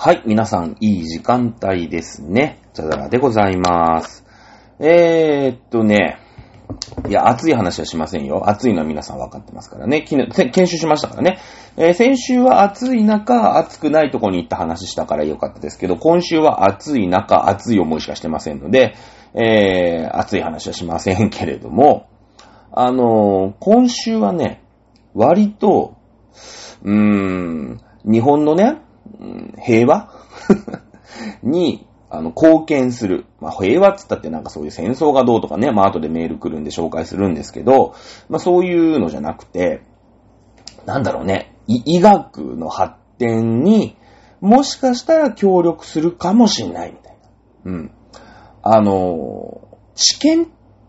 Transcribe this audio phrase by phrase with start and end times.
[0.00, 2.60] はい、皆さん、いい時間帯ですね。
[2.72, 4.24] チャドラでございます。
[4.78, 6.20] えー、っとね、
[7.08, 8.48] いや、熱い話はしませんよ。
[8.48, 10.04] 熱いのは皆さん分かってますからね。
[10.08, 11.40] 昨日、研修しましたからね。
[11.76, 18.94] えー、先週は暑い中、暑くないとこに行った話したからよかったですけど、今週は暑い中、暑い思いしかしてませんので、
[19.34, 22.06] えー、熱い話はしませんけれども、
[22.70, 24.62] あのー、今週はね、
[25.14, 25.96] 割と、
[26.84, 28.78] うーん、日本のね、
[29.60, 30.10] 平和？
[31.42, 33.26] に、あの、貢献する。
[33.40, 37.94] まあ、平和っつったってなんかそういう戦争がどうとかね、まあ、後でメール来るんで紹介するんですけど、
[38.28, 39.82] まあ、そういうのじゃなくて、
[40.86, 43.96] なんだろうね、医学の発展に、
[44.40, 47.16] もしかしたら協力するかもしんないみたい
[47.64, 47.72] な。
[47.72, 47.90] うん。
[48.62, 49.60] あの、
[49.94, 50.46] 知見っ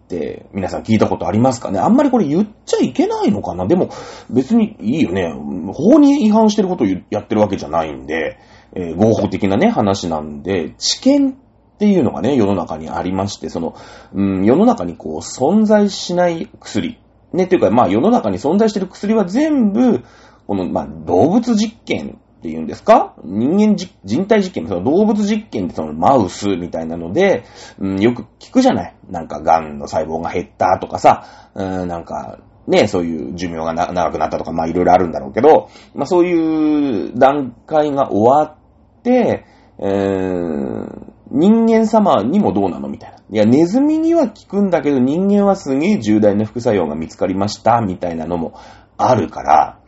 [0.09, 1.79] って皆さん聞いたことありますかね？
[1.79, 3.67] あんまりこれ言っちゃいけないのかな？
[3.67, 3.89] でも
[4.31, 5.31] 別にいいよね。
[5.71, 8.39] 法に違反してることをやってるわけじゃないんで、
[8.73, 11.35] えー、合法的なね、話なんで、知見っ
[11.77, 13.75] ていうのがね、世の中にありまして、その、
[14.13, 16.99] うん、世の中にこう、存在しない薬。
[17.31, 20.03] ね、っていうか、まあ世の中に存在してる薬は全部、
[20.47, 23.15] この、まあ動物実験っていうんですか？
[23.25, 27.43] 人間じ、人体実験、その動物実験ってそのマウスみたいなので、
[27.77, 28.95] うん、よく聞くじゃない？
[29.09, 39.45] なんか癌の細胞が減ったとかさ、うん、なんか、ね、そういう寿命が長くなったとか、まあいろいろあるんだろうけど、まあそういう段階が終わって、
[39.79, 43.17] えー、人間様にもどうなのみたいな。
[43.17, 48.59] いや、ネズミには効くんだけど、人間はすげえ重大な副作用が見つかりました、みたいなのも
[48.97, 49.78] あるから、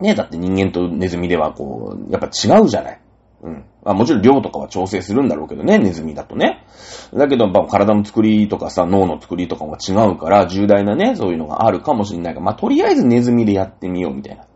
[0.00, 3.00] ね、だって人間とネズミではこう、やっぱ違うじゃない。
[3.42, 3.64] うん。
[3.84, 6.64] まあもちろん量とかは調整するんだろうけどね、ネズミだとね。
[7.14, 14.46] だけど、まあ体の作りとかさ、脳の作りとかは違うから、重大なね、そういうのがあるかもしれないが、まあとりあえずネズミでやってみようみたいな。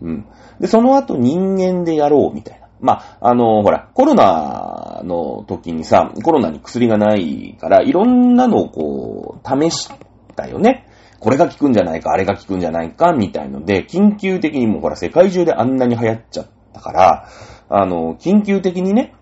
[0.00, 0.26] うん。
[0.60, 2.68] で、その後人間でやろうみたいな。
[2.80, 9.90] まあ、あの、ほら、コロナの時にさ、コロナに薬がないから、いろんなのをこう、試し
[10.36, 10.87] たよね。
[11.20, 17.28] これが効くんじゃないか、あれが効くんじゃないか、みたいので、緊急的にもうほら、世界中であんなに流行っちゃったから、
[17.68, 19.14] あの、緊急的にね、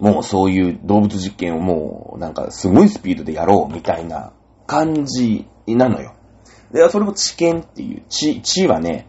[0.00, 4.32] もうそういう動物実験をもう、なんかすごいスピードでやろう、みたいな
[4.66, 6.14] 感じなのよ。
[6.72, 9.08] で、それも治験っていう、治、治はね、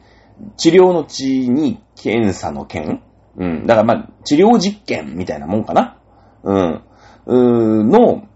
[0.58, 3.02] 治療の治に検査の検
[3.38, 3.66] うん。
[3.66, 5.98] だからまあ、治療実験みたいなもんかな。
[6.44, 6.84] うん。
[7.26, 8.28] うーの、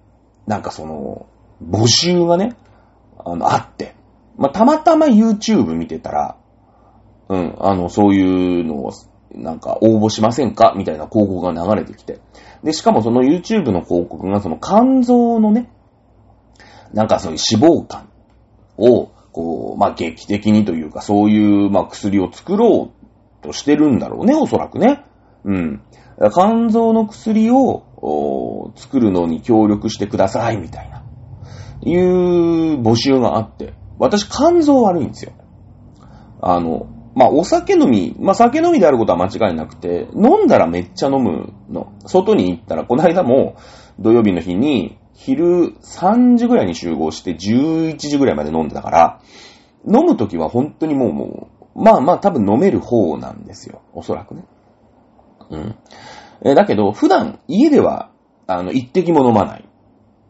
[0.47, 1.27] なんかその、
[1.63, 2.55] 募集がね、
[3.31, 3.95] あの、あって。
[4.37, 6.37] まあ、たまたま YouTube 見てたら、
[7.29, 8.91] うん、あの、そういうのを、
[9.33, 10.73] なんか、応募しませんか？
[10.77, 12.19] みたいな広告が流れてきて。
[12.63, 15.69] で、しかもその YouTube の広告が、その肝臓のね、
[16.93, 18.03] なんかそういう脂肪肝
[18.77, 25.03] を、こう、まあ、劇的にというか、そういう、まあ、薬を作ろうとしてるんだろうね、おそらくね。
[25.43, 25.81] うん。
[26.33, 27.83] 肝臓の薬を、
[28.75, 30.96] 作るのに協力してください、みたいな。
[31.87, 35.33] いう募集があって、私肝臓悪いんですよ。
[36.41, 41.91] あの、まあ、お酒飲み、まあ、酒飲みであることは間違いなくて、飲んだらめっちゃ飲むの。
[42.05, 43.55] 外に行ったら、この間も
[43.99, 49.21] 土曜日の日に、昼3時ぐらいに集合して11時ぐらいまで飲んでたから、
[49.83, 53.81] 飲むときは本当にもうもう、まあまあ多分飲める方なんですよ。
[53.93, 54.45] おそらくね。
[55.49, 55.75] うん。
[56.43, 58.11] えだけど、普段家では、
[58.45, 59.65] あの、一滴も飲まない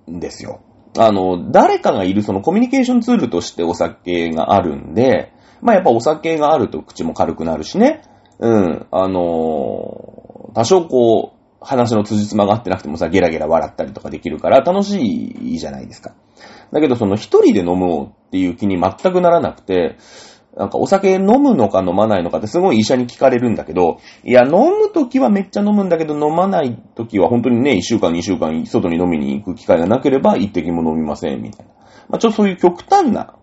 [0.09, 0.61] んですよ。
[0.97, 8.01] あの、誰かがいるそのコミュニケーションツールとしてお酒があるんで、まあやっぱお酒があると口も軽くなるしね。
[8.39, 8.85] うん。
[8.91, 14.99] あの多少こう、話の辻褄が合ってなくてもさ、ゲラゲラ笑ったりとかできるから楽し
[15.55, 16.15] いじゃないですか。
[16.71, 19.97] だけどその一人で飲もうっていう気に全くならなくて、
[20.57, 31.73] なんかお酒飲むのか飲まないのかってすごい医者に聞かれるんだけど、いや、飲むときはめっちゃ飲むんだけど、飲まないときは本当にね、一週間、二週間、外に飲みに行く機会がなければ一滴も飲みません、みたいな。
[32.09, 33.35] まあ、ちょっとそういう極端な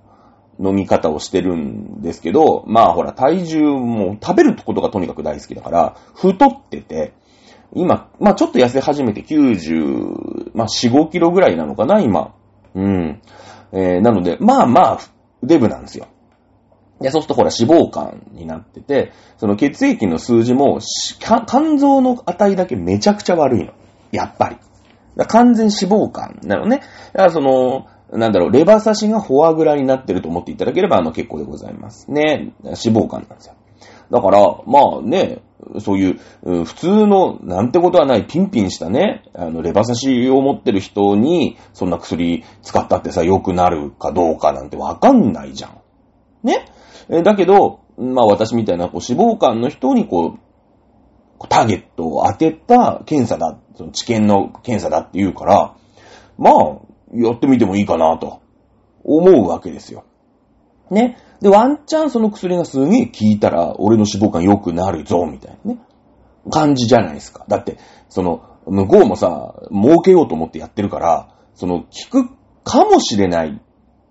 [0.59, 7.15] 飲み方をしてるんですけど、まあほら、体重も食べることがとにかく大好きだから、太ってて、
[7.75, 12.35] 今、まあちょっと痩せ始めて90、まあ4、5キロぐらいなのかな、今。
[12.75, 13.21] うん。
[13.73, 14.99] えー、なので、まあまあ、
[15.43, 16.07] デブなんですよ。
[17.01, 20.79] で、そうするとほら脂肪肝になってて、その血液の数字も、
[21.21, 23.73] 肝臓の値だけめちゃくちゃ悪いの。
[24.13, 24.57] やっぱり。
[25.29, 26.81] 完全脂肪肝なのね。
[27.13, 32.11] だからその、なんだろう、レバ刺しがフォアグラになってると思っていただければ、あの、結構でございます。
[32.11, 32.53] ね。
[32.63, 33.55] 脂肪肝なんですよ。
[34.11, 35.43] だから、まあね、
[35.81, 45.79] そういう、普通の、なんてことはない、ピンピンしたね、あの、レバ刺しを持ってる人に、そんな薬使ったってさ、良くなるかどうかなんてわかんないじゃん。
[46.43, 46.67] ね
[47.09, 55.77] えだけど、まあ私みたいなこう脂肪肝の人にこう、ターゲットを当てた検査だ、その治験の検査だって言うから、
[56.39, 56.55] まあ、
[57.15, 58.41] やってみてもいいかなと
[59.05, 60.05] 思うわけですよ。
[60.91, 61.19] ね。
[61.41, 65.81] で、ワンチャンその薬がすげえ効いたら、俺の脂肪肝良くなるぞ、みたいなね。
[66.51, 67.45] 感じじゃないですか。
[67.49, 67.79] だって、
[68.09, 72.29] その、向こうもさ、儲けようと思ってやってるから、その、効く
[72.65, 73.61] かもしれない。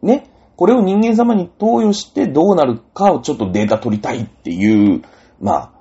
[0.02, 0.30] ね。
[0.56, 5.02] これを人間様に投与してどうなるかをちょっとデータ取りたいっていう、
[5.40, 5.72] まあ、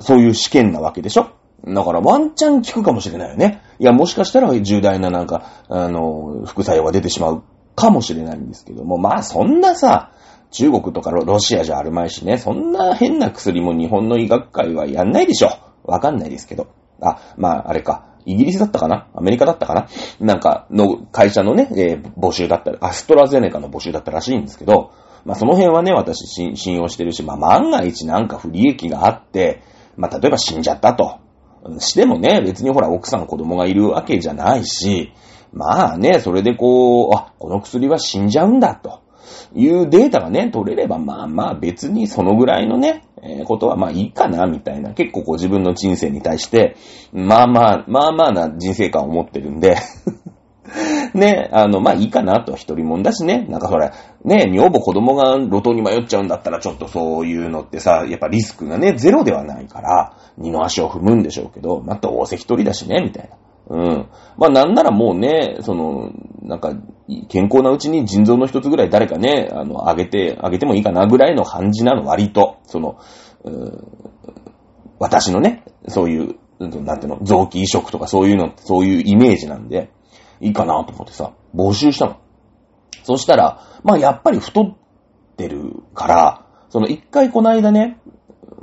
[0.00, 1.30] そういう試験なわけでしょ？
[1.64, 3.62] だからワンチャン効くかもしれないよね。
[3.78, 7.44] いや、もしかしたら重大ななんか、あの、副作用が出てしまう
[7.76, 10.10] かもしれないんですけども、まあそんなさ、
[10.50, 15.50] 中国とかロシアじゃあるまいしね、そんな変な薬も日本の医学会はやんないでしょ。
[15.84, 16.66] わかんないですけど。
[17.00, 18.11] あ、まああれか。
[18.24, 19.08] イギリスだったかな？
[19.14, 19.88] アメリカだったかな？
[20.20, 24.92] なんかの会社のね、えー、募集だったら、アストラゼネカの募集だったらしいんですけど、
[25.24, 26.26] まあその辺はね、私
[26.56, 29.62] 信用してるし、まあ万が一なんか不利益があって、
[29.96, 31.18] まあ例えば死んじゃったと。
[31.78, 35.12] してもね、別にほら奥さん子供がいるわけじゃないし、
[35.52, 39.02] まあね、それでこう、あ、この薬は死んじゃうんだと。
[39.54, 44.94] いうデータがね、取れれば、まあまあ別にそのぐらいのね、えー、ことはまあいいかな、みたいな。
[44.94, 46.76] 結構こう自分の人生に対して、
[47.12, 49.76] まあまあ、まあまあな人生観を持ってるんで
[51.14, 53.46] ね、あの、まあいいかなと、一人もんだしね。
[53.48, 53.92] なんかそれ、
[54.24, 63.36] ね、女房子供が路頭に迷っちゃうんだったら、ちょっとそういうのってさ、やっぱリスクがね、ゼロではないから、二の足を踏むんでしょうけど、また大勢一人だしね、みたいな。
[63.72, 64.08] うん。
[64.36, 66.74] まあなんならもうね、その、なんか、
[67.28, 72.58] 健康なうちに腎臓の一つぐらい誰かね、あの、あげて、あげてもいいかなぐらいの感じなの、割と。
[72.64, 72.98] その、
[74.98, 76.70] 私のね、そういう、なん
[77.00, 79.90] ていうの、臓器移植とかそういうの、そういうイメージなんで、
[80.40, 82.16] いいかなと思ってさ、募集したの。
[83.04, 84.76] そしたら、まあやっぱり太っ
[85.36, 87.98] てるから、その一回この間ね、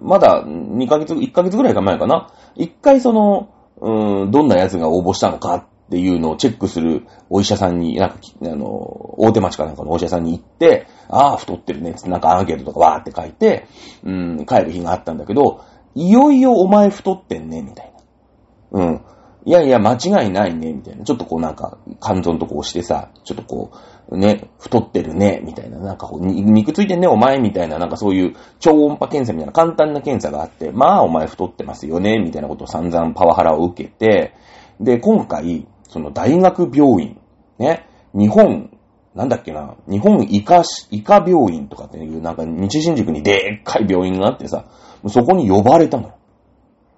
[0.01, 2.31] まだ2ヶ月、1ヶ月ぐらいか前かな。
[2.55, 3.49] 一回その、
[3.81, 8.67] うん、どんな奴が応募したのかっていうのをチェックするお医者さんに、なんか、あの、
[9.17, 13.67] 大手町かなんかのお医者さんに行って、ああ、太ってるね、つってなんかアンケートとかわーって書いて、
[14.03, 15.63] うん、帰る日があったんだけど、
[15.95, 17.93] いよいよお前太ってんね、みたい
[18.71, 18.81] な。
[18.81, 19.01] うん。
[19.45, 21.03] いやいや、間違いないね、みたいな。
[21.05, 23.71] ちょっとこうなんか、肝臓のとこ押してさ、ちょっとこ
[24.09, 25.79] う、ね、太ってるね、みたいな。
[25.79, 27.79] なんかこう、肉ついてんね、お前、みたいな。
[27.79, 34.33] なんかそういう超音波検査みたいな簡単な検査があって、まあ、お前太ってますよね、みたいなことを散々パワハラを受けて、
[34.79, 37.17] で、今回、その大学病院、
[37.59, 38.71] ね、日本、
[39.15, 44.65] なんだっけな、日本医科、医科病院とかっていう、なんか日新宿にでっかい病院があってさ、
[45.07, 46.15] そこに呼ばれたのよ。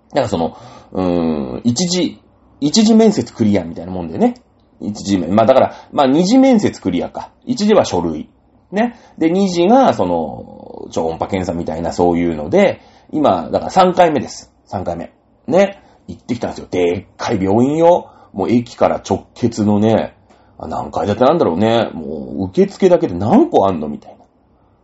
[0.09, 0.57] だからその、
[0.91, 2.21] うーん、一時、
[2.61, 4.35] 一次面接クリアみたいなもんでね。
[4.79, 5.35] 一次面。
[5.35, 7.31] まあだから、まあ二次面接クリアか。
[7.45, 8.29] 一次は書類。
[8.71, 8.97] ね。
[9.17, 12.81] で、二次が、その、超音波検査みたいなそういうので、
[13.11, 14.53] 今、だから3回目です。
[14.69, 15.13] 3回目。
[15.47, 15.83] ね。
[16.07, 16.67] 行ってきたんですよ。
[16.69, 18.11] でっかい病院よ。
[18.33, 20.15] もう駅から直結のね、
[20.57, 21.89] 何階建てなんだろうね。
[21.93, 24.25] もう受付だけで何個あんのみたいな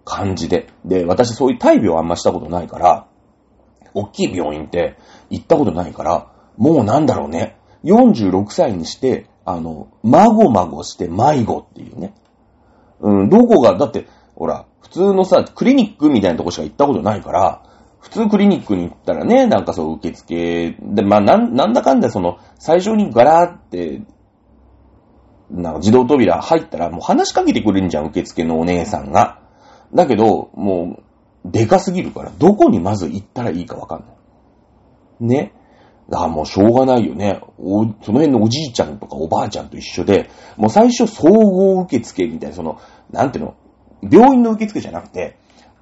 [0.03, 0.68] 感じで。
[0.85, 3.07] で、私そういう大病あんましたことないから、
[3.94, 4.97] 大きい病院って
[5.29, 7.56] 行ったことないから、もうなんだろうね。
[7.83, 12.13] 46歳にして、あの、まごまごして迷子っていうね。
[13.00, 17.63] うん、どこが、だって、ほら、普通のさ、クリニックみたいなとこしか行ったことないから、
[18.00, 24.01] 普通クリニックに行ったらね、なんかそう受付で、まあなん、なんだかんだその、最初にガラーって、
[25.50, 29.39] なんか自動扉入ったらもう話しかけてくれるんじゃん、受付のお姉さんが。
[29.93, 31.00] だけど、も
[31.46, 34.12] う、でかすぎるから、どこにまず行ったらいいかわかんない。
[35.25, 35.53] ね。
[36.10, 37.42] だからもうしょうがないよね。
[37.60, 42.80] お、その辺のおじいちゃんとかおばあちゃんと一緒で、もう最初総合受付みたいな、その、
[43.12, 43.56] なんていうの、
[44.10, 45.38] 病院の受付じゃなくて、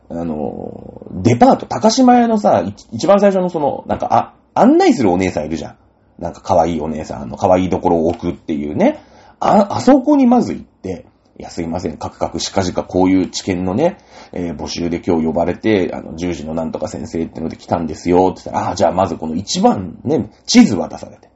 [0.10, 5.77] あの、デパート、高島屋のさ、一番最初のその、なんか、あ、案内するお姉さんいるじゃん。
[6.20, 9.03] なんか可愛いお姉さんの可愛いところを置くっていうね。
[9.39, 11.05] あ、あそこにまず行って、
[11.37, 13.97] いや、すいません、カクカクしかじかこういう知見のね、
[14.31, 21.29] えー、募集で今日呼ばれて、あの、10時のなんとか先生ってので来たんですよ、って言ったら、ああ、じゃあまずこの1番ね、地図渡されて。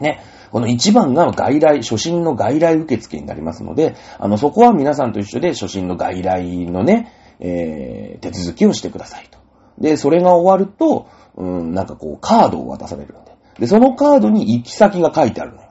[0.00, 0.20] ね。
[0.50, 9.38] この1番が外来、初診の外来受付になりますので、あの、そこは皆さんと一緒で初診の外来のね、えー、手続きをしてくださいと。
[9.78, 13.32] で、それが終わると、うん、なんかこう、カードを渡されるんで。
[13.60, 15.63] で、そのカードに行き先が書いてあるの。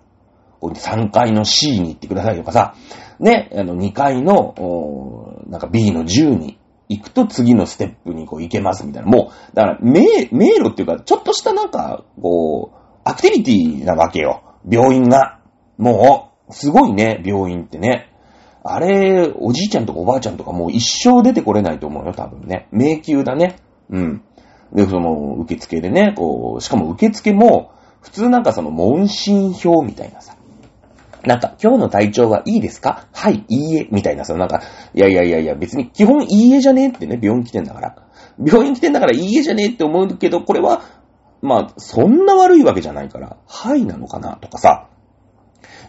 [0.72, 2.76] 3階の C に行ってくださいとかさ、
[3.20, 4.56] ね、あの、2階の、
[5.48, 9.10] なんか B の10に行くと次のステップにこう行けますみたいな。
[9.10, 14.44] もう、だから、迷、迷路っていうか、ちょっとしたなんか、こう、アクティビティなわけよ。
[14.70, 15.40] 病院が。
[15.78, 18.10] もう、すごいね、病院ってね。
[18.64, 22.68] あれ、おじいちゃんとかおばあちゃんとかもう一生出てこれないと思うよ、多分ね。
[22.72, 23.58] 迷宮だね。
[23.90, 24.22] うん。
[24.74, 30.36] で、その、受付でね、こう、しかも受付も、普通なんかその、問診票みたいなさ、
[31.26, 33.08] なんか、今日の体調はいいですか？
[33.14, 34.62] はい、いいえ、みたいなさ、なんか、
[34.94, 37.96] いやいやいやいや、別に基本いいえじゃねえってね、病院来てんだから。
[38.44, 40.82] 病院来てんだからいいえじゃねえって思うけど、これは、
[41.42, 44.90] まあ、そんな悪いわけじゃないから、はいなのかなとかさ、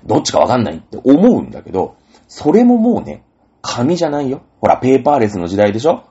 [0.04, 1.96] どっちかわかんないって思うんだけど、
[2.28, 3.24] それももうね、
[3.62, 4.42] 紙じゃないよ。
[4.60, 6.04] ほら、ペーパーレスの時代でしょ？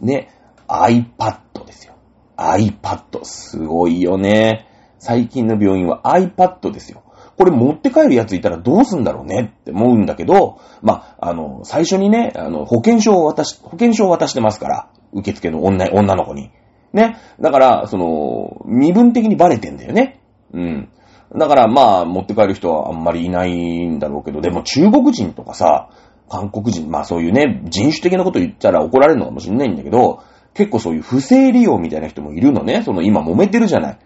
[0.00, 0.28] ね、
[0.68, 1.94] iPad ですよ。
[2.36, 3.24] iPad。
[3.24, 4.66] すごいよね。
[4.98, 7.02] 最近の病院は iPad ですよ。
[7.36, 16.50] これ持って帰るやついたらどうすんだろうねって思うんだけど、まあ、あの、最初にね、あの、保険証を渡し、保険証を渡してますから、受付の女、女の子に。
[16.92, 17.18] ね。
[17.40, 20.20] だから、その、身分的にバレてんだよね。
[20.52, 20.88] うん。
[21.36, 25.90] だから、まあ、持って帰る人はあんまりいないんだろうけど、でも中国人とかさ、
[26.28, 30.22] 韓国人、まあそういうね、人種的なこと言ったら怒られるのかもしれないんだけど、
[30.54, 32.82] 結構そういう不正利用みたいな人もいるのね。
[32.82, 33.98] その今揉めてるじゃない。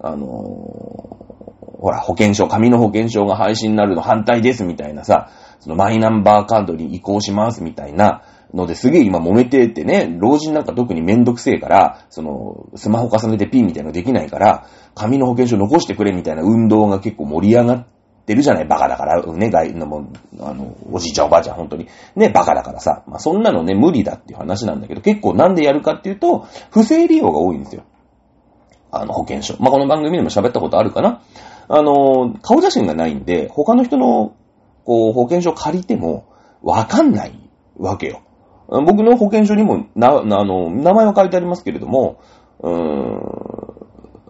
[0.00, 1.37] あの、
[1.78, 5.30] ほら、保険証、紙の保険証が廃止になるの反対ですみたいなさ、
[5.60, 8.22] そのマイナンバーカードに移行しますみたいな
[8.54, 17.86] のですげえ今揉めてってね、老人なんか特にめんどくせえから、その、スマホ重ねてピンみたいなのできないから、紙の保険証残してくれみたいな運動が結構盛り上がっ
[18.26, 27.84] てるじゃない、バカだから、ね、外のも、あの、おじいちゃんおばあちゃん本当に、ね、バカだからさ、まあそんなのね、無理だっていう話なんだけど、結構なんでやるかっていうと、不正利用が多いんですよ。
[28.90, 29.56] あの、保険証。
[29.60, 31.20] まあこの番組でも喋ったことあるかな。
[31.68, 34.34] あの、顔写真がないんで、他の人の、
[34.84, 36.26] こう、保険証借りても、
[36.62, 38.22] わかんないわけよ。
[38.68, 42.20] 僕の保険証にも、な、あの、名前は書いてありますけれども、
[42.60, 43.78] うーん、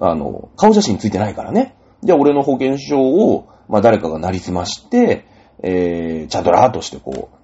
[0.01, 1.77] あの、顔写真ついてないからね。
[2.03, 5.27] で、俺の保険証を、まあ、誰かがなりすまして、
[5.63, 7.39] えー、チャドラーとしてこう、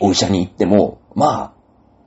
[0.00, 1.54] お医者に行っても、まあ、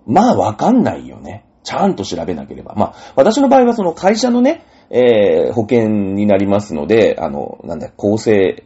[0.07, 1.45] まあわかんないよね。
[1.63, 2.73] ちゃんと調べなければ。
[2.75, 8.63] まあ、私の場合はその会社のね、えー、保険になりますので、あの、なんだ、厚生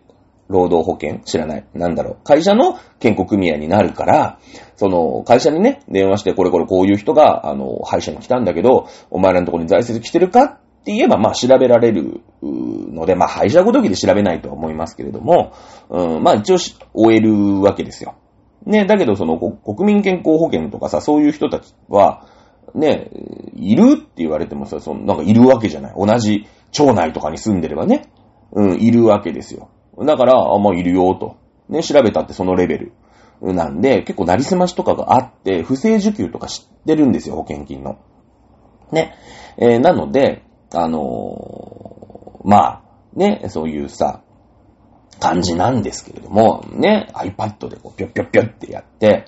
[0.50, 1.20] 労働保険？
[1.24, 1.66] 知らない。
[1.74, 2.18] なんだろう。
[2.24, 4.40] 会社の健康組合になるから、
[4.76, 10.44] その、会社にね、電話して、これこれこういう人が、あの、歯医者に来たんだけど、お前らのところに在籍来てるか？
[10.82, 15.54] って言えば、まあ、調べられるので、まあ、歯医者ごときで調べないとは思いますけれども、
[15.90, 18.16] うん、まあ、一応終えるわけですよ。
[18.66, 22.26] ね、だけど、その、国民健康保険とかさ、そういう人たちは、
[22.74, 23.10] ね、
[23.54, 25.94] いるって言われてもさ、その、なんかいるわけじゃない。
[25.96, 28.12] 同じ町内とかに住んでればね、
[28.52, 29.70] うん、いるわけですよ。
[29.98, 31.38] だから、あ、まあ、いるよ、と。
[31.70, 32.94] ね、調べたってそのレベル。
[33.42, 37.98] なんで、結構なりすましとかがあって、不正受給とか知ってるんですよ、保険金の。
[38.92, 39.16] ね。
[39.58, 42.82] えー、なので、あのー、まあ、
[43.14, 44.22] ね、そういうさ、
[45.20, 49.26] 感じなんですけれども、ね、iPad でこう、ぴょぴょぴょってやって、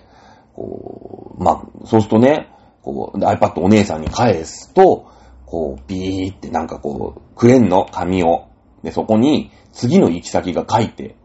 [0.56, 2.50] こう、まあ、そうするとね、
[2.84, 5.08] こう、iPad お姉さんに返すと、
[5.46, 8.48] こう、ピーってなんかこう、くれんの紙を。
[8.84, 11.16] で、そこに、次の行き先が書いて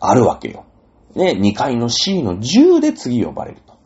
[0.00, 0.66] あるわけよ。
[1.14, 3.78] ね、2階の C の10で次呼ばれると。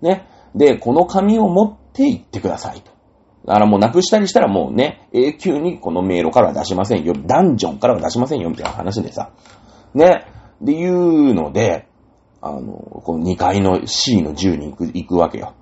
[0.00, 0.26] ね。
[0.54, 2.92] で、この紙を持って行ってくださいと。
[3.46, 7.14] だからもうなくしたりしたらもうね、永久にこの迷路からは出しませんよ。
[7.14, 9.32] ダンジョンからは出しませんよ、みたいな話でさ。
[9.94, 10.26] ね。
[10.60, 11.88] で、いうので、
[12.40, 12.72] あの、
[13.04, 15.54] この2階の C の10に行く、行くわけよ。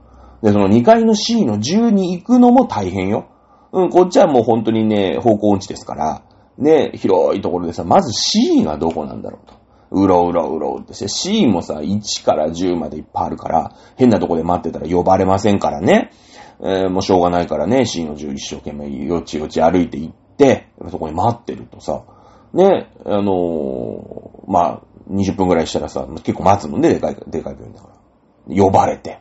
[0.42, 3.28] で、その2階の C の10に行くのも大変よ。
[3.72, 6.22] うん、こっちはもう本当にね、方向音痴ですから、
[6.58, 9.60] ね、広いところでさ、まず C がどこなんだろうと。
[9.92, 16.10] うろうろうろうってして、C もさ、1から10までいっぱいあるから、変なとこで待ってたら呼ばれませんからね。
[16.62, 22.04] えー、もうしょうがないからね、C の10一生懸命よちよち歩いて行って、そこに待ってるとさ、
[22.52, 28.54] ね、あのー、まあ、20分くらいしたらさ、結構待つのね、でかい、でかい病院だから。
[28.54, 29.18] 呼ばれて。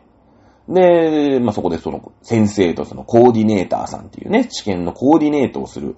[0.70, 5.96] で、まあ、そこでその先生とそのコーディネーターさんっていうね、試験のコーディネートをする、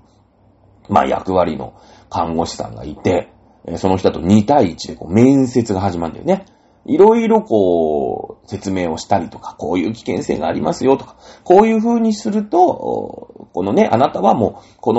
[0.90, 3.30] まあ、役割の看護師さんがいて、
[3.78, 6.46] その人と2対1でこう面接が始まるんだよね。
[6.86, 14.94] いろいろこう、説明をしたりとか、こういう危険性がありますよとか、こういう風にすると、このね、あなたはもう、こ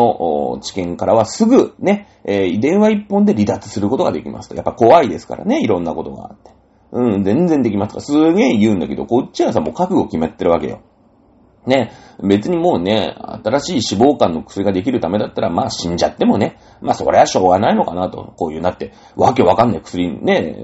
[0.54, 4.54] の知見からはすぐね、え、電話一本で離脱することができますと。
[4.54, 6.51] やっぱ怖いですからね、いろんなことがあって。
[6.92, 10.82] うん、全然できますとか、すげえ言うんだけど、こっちはさ、もう覚悟決めてるわけよ。
[11.66, 20.56] ね、別にもうね、新しい脂肪肝の薬ができるためだったら、まあ死んじゃってもね、まあそれはしょうがないのかなと、こういうなって、わけわかんない薬ね、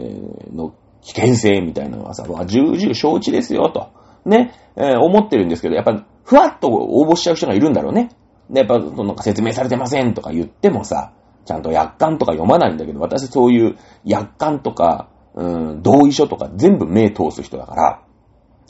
[0.53, 3.91] の危険性みたいなのはさ、重々承知ですよと、
[4.27, 8.11] ね、えー、思ってるんですけど、やっぱふわっと応募しちゃう人がいるんだろうね。
[8.51, 11.13] で、やっぱ、なんか説明されてませんとか言ってもさ、
[11.45, 15.09] ちゃんと約款とか読まないんだけど、私そういう約款とか、
[15.39, 18.03] うん、同意書とか全部目通す人だから、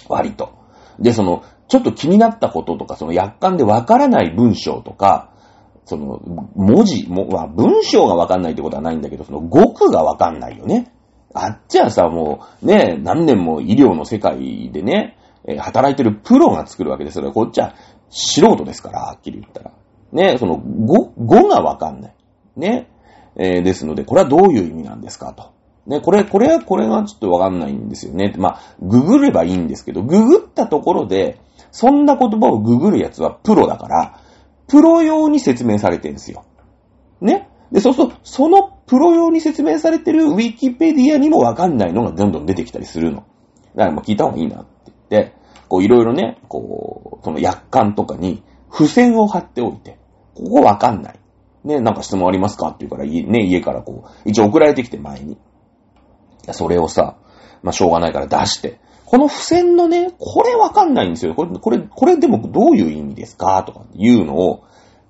[0.06, 0.52] 割と。
[1.00, 5.32] で、その、ちょっと気になったこととか、その約款でわからない文章とか、
[5.86, 6.20] その、
[6.54, 10.92] 文字、も、まあ、文章がわかんないってことはないんだけど、その語句がわかんないよね。
[11.32, 17.32] あっちはさ、もう、ね、何年も医療の世界でね、え働いてるプロが作るわけですよ。
[17.32, 17.74] こっちは
[18.10, 19.72] 素人ですから、はっきり言ったら。
[20.12, 22.14] ね、その語、語がわかんない。
[22.56, 22.90] ね。
[23.36, 25.52] えーですので、これはどういう意味なんですかと。
[25.88, 28.32] ね、これ、これは、これがちょっとわかんないんですよね。
[28.36, 31.40] まあ、ググればいいんですけど、ググったところで、
[31.70, 34.20] そんな言葉をググるやつはプロだから、
[34.68, 36.44] プロ用に説明されてるんですよ。
[37.22, 37.48] ね？
[37.72, 43.24] で、そうすると、そのプロ用に説明されてるウィキペディアにもわかんないのがどんどん出てきたりするの。
[43.74, 45.34] だからもう聞いた方がいいなって言って、
[45.68, 49.98] こういろいろね、こう、その約款とかに付箋を貼っておいて、
[50.34, 51.18] ここわかんない。
[51.64, 52.68] ね、なんか質問ありますか？
[52.68, 55.38] って言うから、ね、家からこう、一応送られてきて前に。
[56.52, 57.16] それをさ、
[57.62, 61.34] まあ、しょうがないから出して、この付箋のね、これわかんないんですよ。
[61.34, 63.62] これ、これ、これでもどういう意味ですか？
[63.64, 64.64] とかいうのを、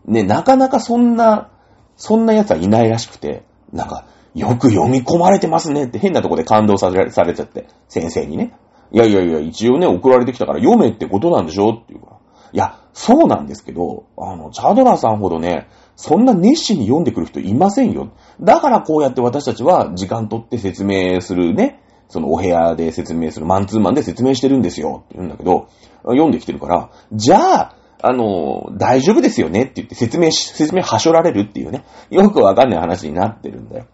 [0.06, 1.50] ね、なかなかそんな、
[1.96, 8.54] そんな奴はいないらしくて、なんか、よく読み込まれてますねって変なとこで感動されされちゃって、先生にね。
[8.92, 11.70] いやいやいや、一応ね、送られてきたから読めってことなんでしょ？
[11.70, 12.18] っていうか。
[12.52, 18.12] いや、そうなんですけど、あの、チャドラーさんほどね、そんな熱心に読んでくる人いませんよ。
[18.40, 25.68] だからこうやって私たちは時間取って説明するね、そのお部屋で説明する、マンツーマンで説明してるんですよって言うんだけど、
[26.04, 33.86] 読んできてるから、じゃあ、あの、大丈夫ですよねって言って説明し、説明はしょられるっていうね、よくわかんない話になってるんだよ。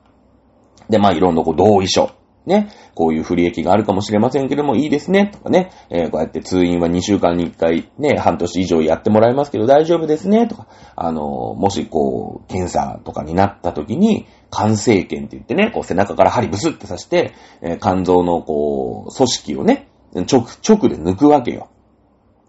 [0.91, 2.11] で、まあいろんなこう同意書。
[2.47, 2.71] ね。
[2.95, 5.31] こういう不利益があるかもしれませんけどもいいですね。
[5.33, 5.71] とかね。
[5.91, 10.47] えーこうやって通院は2週間に1回ね、半年以上やってもらいますけど大丈夫ですね。
[10.47, 10.69] とか。
[10.97, 17.33] あの、もしこう、検査とかになった時に、肝生検って言ってね、こう背中から針ブスって刺して、
[17.63, 21.69] えー肝臓のこう、組織をね、直、直で抜くわけよ。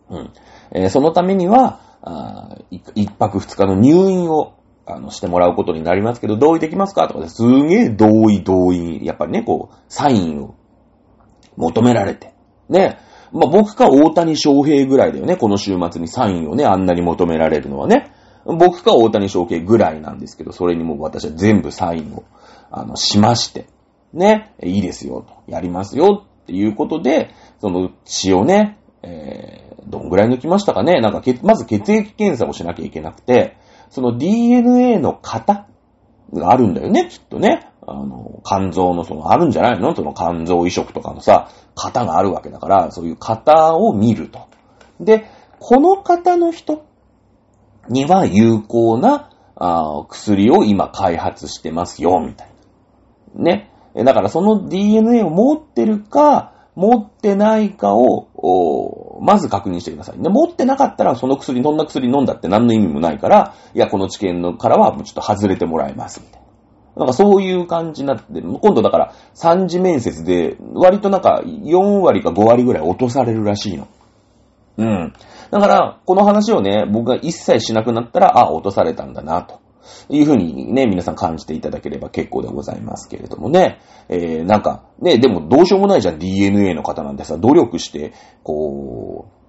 [0.10, 0.32] うん。
[0.72, 4.54] えそのためには、あ一泊二日の入院を、
[4.88, 7.08] あの、してもらうことになりますけど、同意できますか？
[7.08, 9.06] とかですげえ同意同意。
[9.06, 10.56] やっぱりね、こう、サインを
[11.58, 12.34] 求められて。
[12.70, 13.00] ね。
[13.32, 15.36] まあ、僕か大谷翔平ぐらいだよね。
[15.38, 18.12] この週末にサインをね、あんなに求められるのはね。
[18.46, 22.24] 僕か大谷翔平ぐらいなんですけど、それにも私は全部サインを、
[22.70, 23.66] あの、しまして。
[24.14, 24.54] ね。
[24.64, 25.52] いいですよ、と。
[25.52, 31.02] やりますよ、っていうことで、その血をね、えー、どんぐらい抜きましたかね？
[31.02, 33.58] なんか、まず血液検査をしなきゃいけなくて、
[33.96, 35.68] その DNA の型
[36.34, 37.72] があるんだよね、きっとね。
[37.88, 39.96] あの、肝臓のその、あるんじゃないの？
[39.96, 44.50] その肝臓移植とかのさ、型があるわけだから、そういう型を見ると。
[45.00, 45.30] で、
[45.60, 46.84] この型の人
[47.88, 52.50] には有効なあ薬を今開発してますよ、みたい
[53.34, 53.44] な。
[53.44, 53.72] ね。
[53.96, 60.22] だからその DNA を持ってるか、持ってないかを、まず確認してください。
[60.22, 66.46] で、持ってなかったら、その薬、どんな薬飲んだって何の意味もないから、いや、この治験のからは、ちょっと外れてもらいます、みたいな。
[66.98, 68.44] なんかそういう感じになってる。
[68.44, 73.88] 今度だから、三次面接で、割となんか、4割か5割ぐらい落とされるらしいの。
[74.78, 75.14] うん。
[75.52, 79.60] だから、この話をね、僕が一切しなくなったら、あ、落とされたんだな、と
[80.10, 83.80] いうふうにね、皆さん感じていただければ結構でございますけれどもね。
[84.10, 89.46] えー、なんか、ね、でもどうしようもないじゃん、DNA の方なんてさ、努力して、こう、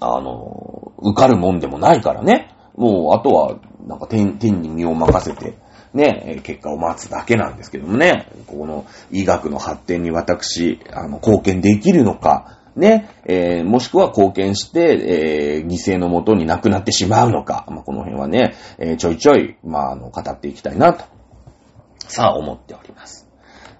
[0.00, 2.54] あの、受かるもんでもないからね。
[2.76, 5.56] もう、あとは、なんか天、天に身を任せて、
[5.94, 21.04] ね、結果を待つだけなんですけどもね、この医学の発展に私、あの、貢献できるのか、ね、えーもしくは貢献して、えー犠牲のもとになくなってしまうのか、まあ、この辺はね、えーちょいちょい、まあ、あの、語っていきたいなと、
[22.08, 23.28] さあ、思っております。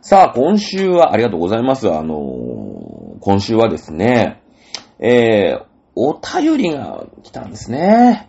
[0.01, 1.89] さあ、今週は、ありがとうございます。
[1.91, 2.65] あのー
[3.21, 4.43] 今週はですね、
[4.99, 8.29] えー、お便りが来たんですね。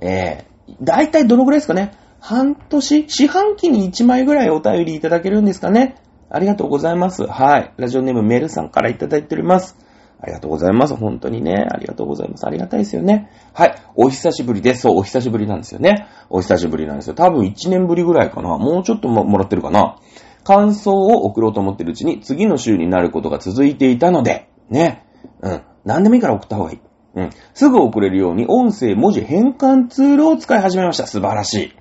[0.00, 3.04] えー、だいたいどのぐらいですかね半年？
[3.08, 5.96] 四半期に1枚ぐらいお便りいただけるんですかね
[6.30, 7.26] ありがとうございます。
[7.26, 7.72] はい。
[7.78, 9.76] ラジオネームメルさんからいただいております。
[10.20, 10.96] ありがとうございます。
[10.96, 11.66] 本当にね。
[11.70, 12.46] ありがとうございます。
[12.46, 13.30] ありがたいですよね。
[13.52, 13.74] はい。
[13.94, 14.82] お久しぶりです。
[14.82, 16.08] そう、お久しぶりなんですよね。
[16.28, 17.14] お久しぶりなんですよ。
[17.14, 18.58] 多分1年ぶりぐらいかな。
[18.58, 19.96] もうちょっとももらってるかな。
[20.42, 25.04] 感想を送ろうと思ってるうちに、次の週になることが続いていたので、ね。
[25.40, 25.62] うん。
[25.84, 26.80] 何でもいいから送った方がいい。
[27.14, 27.30] うん。
[27.54, 31.06] すぐ送れるように、音声文字変換ツールを使い始めました。
[31.06, 31.72] 素晴らしい。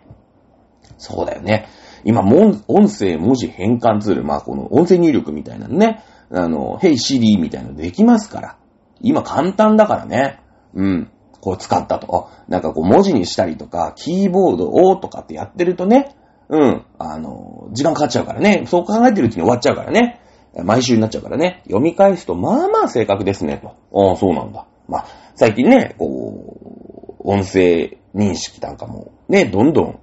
[0.98, 1.68] そうだよね。
[2.04, 8.58] 今、音声文字変換ツール、まあ、この音声入力みたいなのね、あの、Hey Siri みたいなのできますから。
[9.02, 10.42] 今簡単だからね。
[10.74, 11.12] うん。
[11.40, 12.30] こう使ったと。
[12.48, 16.16] なんかこう文字にしたりとか、キーボードをとかってやってるとね、
[16.50, 16.86] うん。
[16.98, 18.66] あの、時間かかっちゃうからね。
[18.68, 20.22] そう考えてるうちに終わっちゃうからね。
[20.64, 21.62] 毎週になっちゃうからね。
[21.66, 23.76] 読み返すと、まあまあ正確ですね、と。
[24.10, 24.66] ああ、そうなんだ。
[24.88, 30.00] まあ、最近ね、こう、音声認識なんかも、ね、どんどん、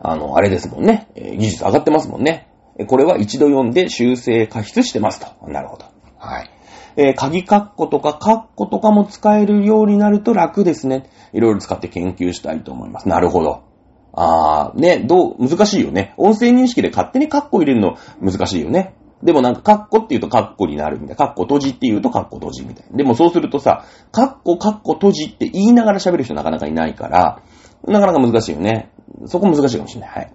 [0.00, 2.48] あの、あれですもんね、技術上がってますもんね。
[2.78, 5.48] えこれは一度読んで修正加筆してますと。
[5.48, 5.84] なるほど。
[6.18, 6.50] はい。
[6.96, 11.10] えー鍵カッコとかカッコとかも使えるようになると楽ですね。
[11.32, 13.08] いろいろ使って研究したいと思います。
[13.08, 13.64] なるほど。
[14.12, 16.14] あー、ね、どう、難しいよね。
[16.16, 18.94] 音声認識で勝手にカッコ入れるの難しいよね。
[19.24, 21.16] でもなんかカッコって言うとカッコになるみたいな。
[21.16, 22.96] カッコ閉じって言うとカッコ閉じみたいな。
[22.96, 27.42] でもそうするとさ、カッコカッコ閉じって言いながら喋る人なかなかいないから、
[27.86, 28.92] なかなか難しいよね。
[29.26, 30.10] そこ難しいかもしれない。
[30.10, 30.32] はい。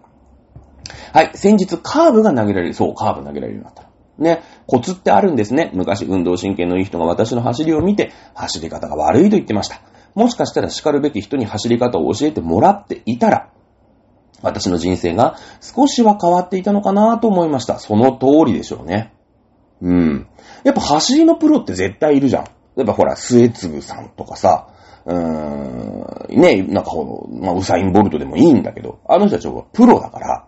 [1.14, 1.32] はい。
[1.36, 2.74] 先日カーブが投げられる。
[2.74, 3.90] そう、カーブ投げられるようになった。
[4.18, 4.42] ね。
[4.68, 5.72] コツってあるんですね。
[5.74, 9.82] 昔運動神経のいい人が私の走りを見て、走り方が悪いと言ってました。
[10.16, 13.50] もしかしたら叱るべき人に走り方を教えてもらっていたら、
[14.42, 17.80] 私の人生が少しは変わっていたのかなと思いました。
[17.80, 19.14] その通りでしょうね。
[19.82, 20.28] うん。
[20.64, 22.46] やっぱ走りのプロって絶対いるじゃん。
[22.76, 24.68] やっぱほら、末次さんとかさ、
[25.06, 30.46] うーん、ね、なんかほの、まあ、ウサインボルトでもいいんだけど、あの人たちはプロだから、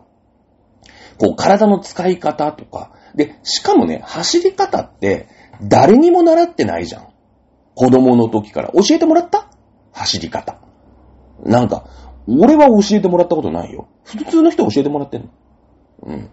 [1.22, 5.28] こう、体の使い方とか、で、しかもね、走り方って、
[5.62, 7.08] 誰にも習ってないじゃん。
[7.76, 8.72] 子供の時から。
[8.74, 9.48] 教えてもらった？
[9.92, 10.60] 走り方。
[11.46, 11.86] なんか、
[12.28, 13.88] 俺は教えてもらったことないよ。
[14.04, 15.30] 普通の人教えてもらってんの。
[16.04, 16.32] うん。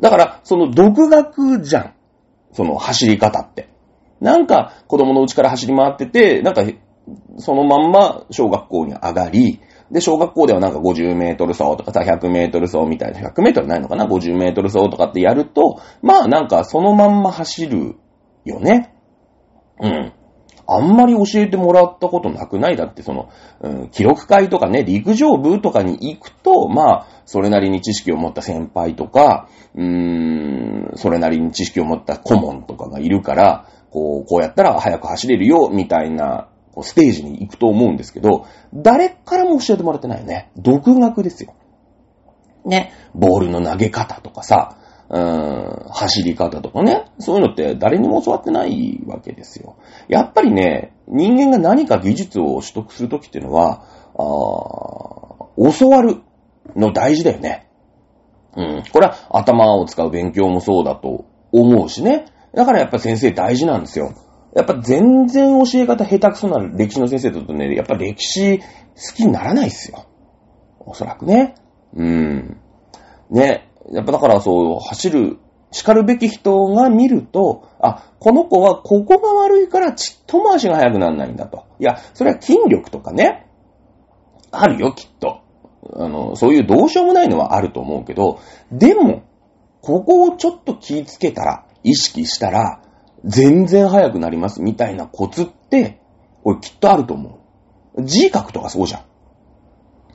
[0.00, 1.94] だから、その独学じゃん。
[2.52, 3.68] その走り方って。
[4.20, 6.64] なんか、子供のうちから走り回ってて、なんか、
[7.38, 9.60] そのまんま小学校に上がり、
[9.94, 17.94] で、小学校ではなんか50メートル走とかさ、100メートル走みたいな、100メートルないのかな ?50 メートル走とかってやると、まあなんかそのまんま走る
[18.44, 18.92] よね。
[19.80, 20.12] うん。
[20.66, 22.76] あんまり教えてもらったことなくない？
[22.76, 23.28] だってその、
[23.60, 40.50] うん、記録会とかね、陸上部とかに行くと、まあ、それなりに知識を持った先輩とか、うーん、それなりに知識を持った顧問とかがいるから、こう、こうやったら早く走れるよ、みたいな、こうステージに行くと思うんですけど、誰からも教えてもらってないよね。
[40.56, 41.54] 独学ですよ。
[42.64, 42.92] ね。
[43.14, 44.76] ボールの投げ方とかさ、
[45.08, 47.04] うーん、走り方とかね。
[47.20, 49.76] そういうのって誰にも教わってないわけですよ。
[50.08, 53.84] やっぱりね、人間が何か技術を取得するときっていうのは、
[54.16, 56.22] あー教わる
[56.74, 57.68] の大事だよね。
[58.56, 58.82] うん。
[58.92, 62.24] これは頭を使う勉強もそうだと思うしね。
[62.52, 64.12] だからやっぱ先生大事なんですよ。
[64.54, 68.64] やっぱ全然教え方下手くそな歴史の先生だとね、やっぱ歴史好
[69.16, 70.06] きにならないっすよ。
[70.80, 71.54] おそらくね。
[71.94, 72.60] うん。
[73.30, 73.70] ね。
[73.92, 75.38] やっぱだからそう、走る、
[75.72, 81.66] 叱るべき人が見ると、あ、この子はここが悪いからちっとも足が速くならないんだと。
[81.80, 83.46] いや、それは筋力とかね、
[84.52, 85.40] あるよ、きっと。
[85.96, 88.38] あの、そういうどうしようもないのはあると思うけど、
[88.70, 89.22] でも、
[89.80, 92.80] ここをちょっと気ぃつけたら、意識したら、
[93.24, 96.00] 全然速くなりますみたいなコツって、
[96.42, 97.40] 俺きっとあると思
[97.96, 98.04] う。
[98.04, 99.04] 字書くとかそうじゃ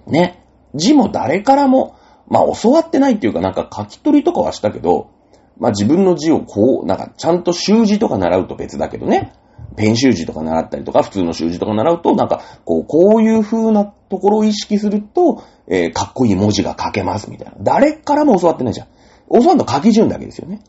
[0.07, 0.11] ん。
[0.11, 0.45] ね。
[0.75, 5.09] 字も誰からも、まあ教わってないっていうかなんか書き取りとかはしたけど、
[5.57, 9.33] まあ自分の字をこう、なんかちゃんと習字とか習うと別だけどね。
[9.75, 17.57] ペン習字とか習ったりとか、普通の習字とか習うと、なんか、こう、こういう風なところを意識すると、えーかっこいい文字が書けますみたいな。
[17.61, 18.87] 誰からも教わってないじゃん。
[19.31, 20.61] 教わるの書き順だけですよね。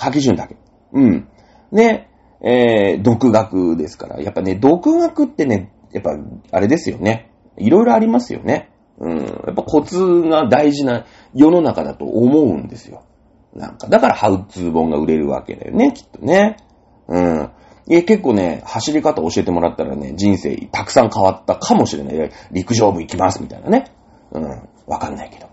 [0.00, 0.56] 書き順だけ。
[0.92, 1.28] うん。
[1.72, 2.10] ね、
[2.42, 4.20] えー、独学ですから。
[4.20, 6.10] やっぱね、独学ってね、やっぱ、
[6.52, 7.30] あれですよね。
[7.56, 8.70] いろいろありますよね。
[8.98, 9.18] うん。
[9.18, 13.02] やっぱコツが大事な世の中だと思うんですよ。
[13.54, 16.56] なんか、だからハウツー本が売れるわけだよね、きっとね。
[17.08, 17.50] うん。
[17.88, 22.30] いや、結構ね、走り方教えてもらったらね、人生たくさん変わったかもしれない。
[22.50, 23.92] 陸上部行きます、みたいなね。
[24.32, 24.68] うん。
[24.86, 25.48] わかんないけど。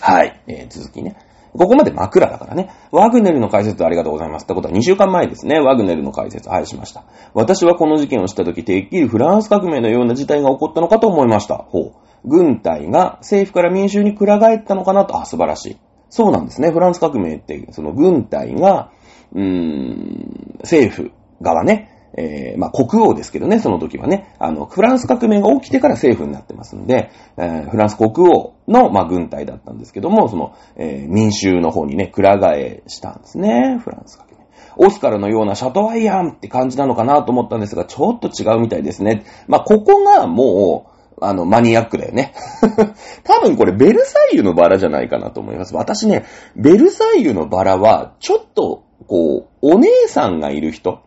[0.00, 0.40] はい。
[0.46, 1.16] えー、続きね。
[1.52, 2.70] ここまで枕だからね。
[2.92, 4.44] ワグネルの解説ありがとうございます。
[4.44, 5.58] ってことは2週間前ですね。
[5.58, 7.04] ワグネルの解説、はい、しました。
[7.34, 11.56] 私はこの事件をしたとき、てっきりフランス革命のような事態が起こったのかと思いました。
[11.56, 11.92] ほう。
[12.24, 15.76] 軍隊が政府から民衆に暗返ったのかなと、あ、素晴らしい。
[16.08, 16.70] そうなんですね。
[16.70, 18.90] フランス革命って、その軍隊が、
[19.32, 34.36] うーん、政府側ね、えー、まあ、国王ですけどね、その時はね、あの、フランス革命が起きてから政府になってますんで、えーフランス国王の、まあ、軍隊だったんですけども、その、えー民衆の方にね、くら替えしたんですね、フランス革命。
[34.76, 39.24] オスカルのようなシャトワイアンって感じなのかなと思ったんですが、ちょっと違うみたいですね。
[39.46, 42.32] まあ、ここがもう、あの、マニアックだよね。
[43.24, 45.74] 多分これ、ベルサイユのバラじゃないかなと思います。
[45.74, 46.24] 私ね、
[46.56, 51.00] ベルサイユのバラは、ちょっと、こう、お姉さんがいる人。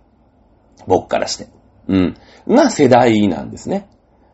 [0.87, 1.47] 僕からして。
[1.87, 2.17] うん。
[2.47, 3.89] が世代なんですね。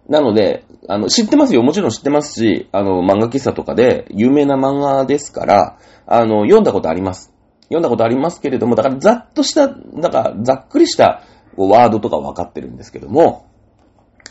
[0.08, 1.62] なので、あの、知ってますよ。
[1.62, 7.32] もちろん知ってますし、あの、漫画喫茶とかで有名な漫画ですから、あの、読んだことあります。
[7.64, 11.24] 読んだことありますけれども、だからざっとした、だかざっくりした
[11.60, 13.46] こうワードとか分かってるんですけども、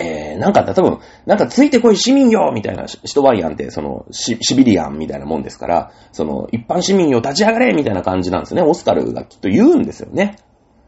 [0.01, 8.63] えー、なんか、多分、なんかついてこい市民よみたいな、シトワイアンって、そのシ、シビリアンみたいなもんですから、その、一般市民よ立ち上がれみたいな感じなんですね。
[8.63, 10.39] オスカルがきっと言うんですよね。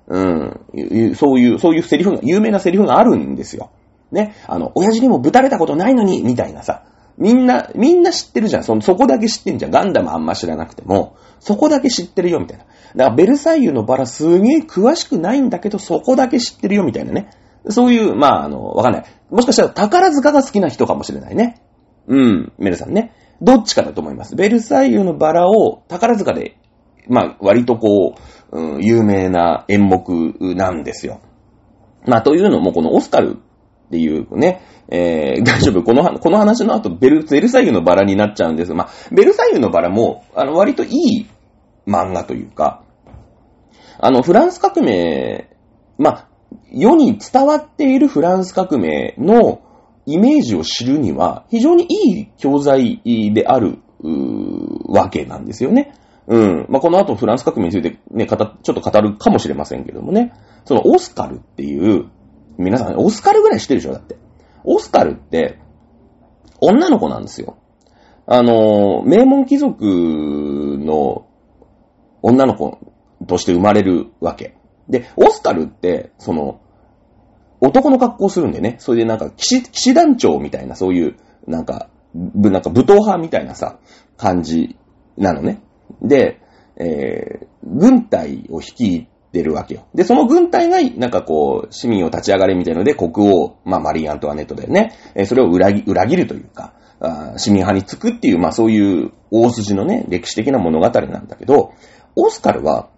[0.07, 1.15] うん。
[1.15, 3.71] そういう、そういうセリフが、有名なセリフがあるんですよ。
[4.11, 4.35] ね。
[4.47, 6.85] あの、親父にもぶたれたことないのに、みたいなさ。
[7.17, 8.65] みんな、みんな知ってるじゃん。
[8.65, 9.71] その、そこだけ知ってんじゃん。
[9.71, 12.65] ガンダムあんま知らなくても、そこだけ知ってるよ、みたいな。
[12.97, 17.31] だから、ベルサイユのバラすげえ詳しくないんだけど、そこだけ知ってるよ、みたいなね。
[17.69, 19.05] そういう、まあ、あの、わかんない。
[19.31, 21.63] もしかしたら宝塚が好きな人かもしれないね。
[22.09, 23.13] うん、メルさんね。
[23.43, 24.35] どっちかだと思います。
[24.35, 26.57] ベルサイユのバラを宝塚で、
[27.09, 28.21] まあ、割とこう、
[28.53, 31.21] うん、有名な演目なんですよ。
[32.07, 38.75] まあ、というのも、このオスカルっていうね、えー、 大丈夫この、この話の後、ベル、ベルサイユのバラになっちゃうんです。
[38.75, 41.27] まあ、ベルサイユのバラも、あの、割といい
[41.87, 42.83] 漫画というか、
[43.99, 45.49] あの、フランス革命、
[45.99, 46.29] まあ、
[46.73, 49.61] 世に伝わっているフランス革命の
[50.07, 53.01] イメージを知るには、非常にいい教材
[53.33, 53.79] である、
[54.89, 55.93] わけなんですよね。
[56.31, 56.67] うん。
[56.69, 60.33] まあ、この後フランス革命についてね、ちょっと語るかもしれませんけどもね。
[60.65, 62.09] そのオスカルっていう、
[62.57, 63.93] 皆さん、オスカルぐらい知ってるでしょ？
[63.95, 64.17] だって。
[64.63, 65.59] オスカルって、
[66.61, 67.57] 女の子なんですよ。
[68.27, 71.27] あの、名門貴族の
[72.23, 72.79] 女の子
[73.27, 74.57] として生まれるわけ。
[74.89, 76.61] で、オスカルって、その、
[77.61, 81.17] 男の格好するんでね、それでなんか騎士、騎士団長みたいな、そういう、
[81.49, 83.81] なんか、なんか武闘派みたいなさ、
[84.17, 84.77] 感じ
[85.17, 85.61] なのね。
[86.03, 86.41] で、
[86.77, 89.87] えー、軍隊を率いてるわけよ。
[89.95, 94.95] で、その軍隊が、なんかこう、市民を立ち上がれみたいので、国王、まあ、マリー・アントワネットだよね。
[95.15, 101.73] えー、それを裏裏切るというか、あ市民派につくっていう、まあ、そういう大筋のね、歴史的な物語なんだけど、
[102.17, 102.89] オスカルは、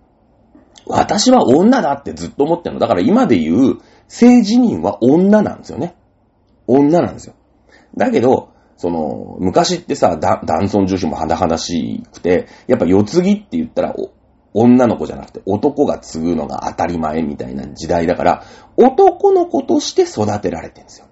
[0.87, 2.81] 私は女だってずっと思ってるの。
[2.81, 3.79] だから今で言う、
[4.09, 5.95] 性自認は女なんですよね。
[6.67, 7.35] 女なんですよ。
[7.97, 8.52] だけど、
[8.83, 13.95] その、昔ってさ、男尊女子も肌々しくて、やっぱ世継ぎって言ったら、
[14.55, 18.45] 女の子じゃなくて男が継ぐのが当たり前みたいな時代だから、
[18.77, 21.07] 男の子として育てられてるんですよ。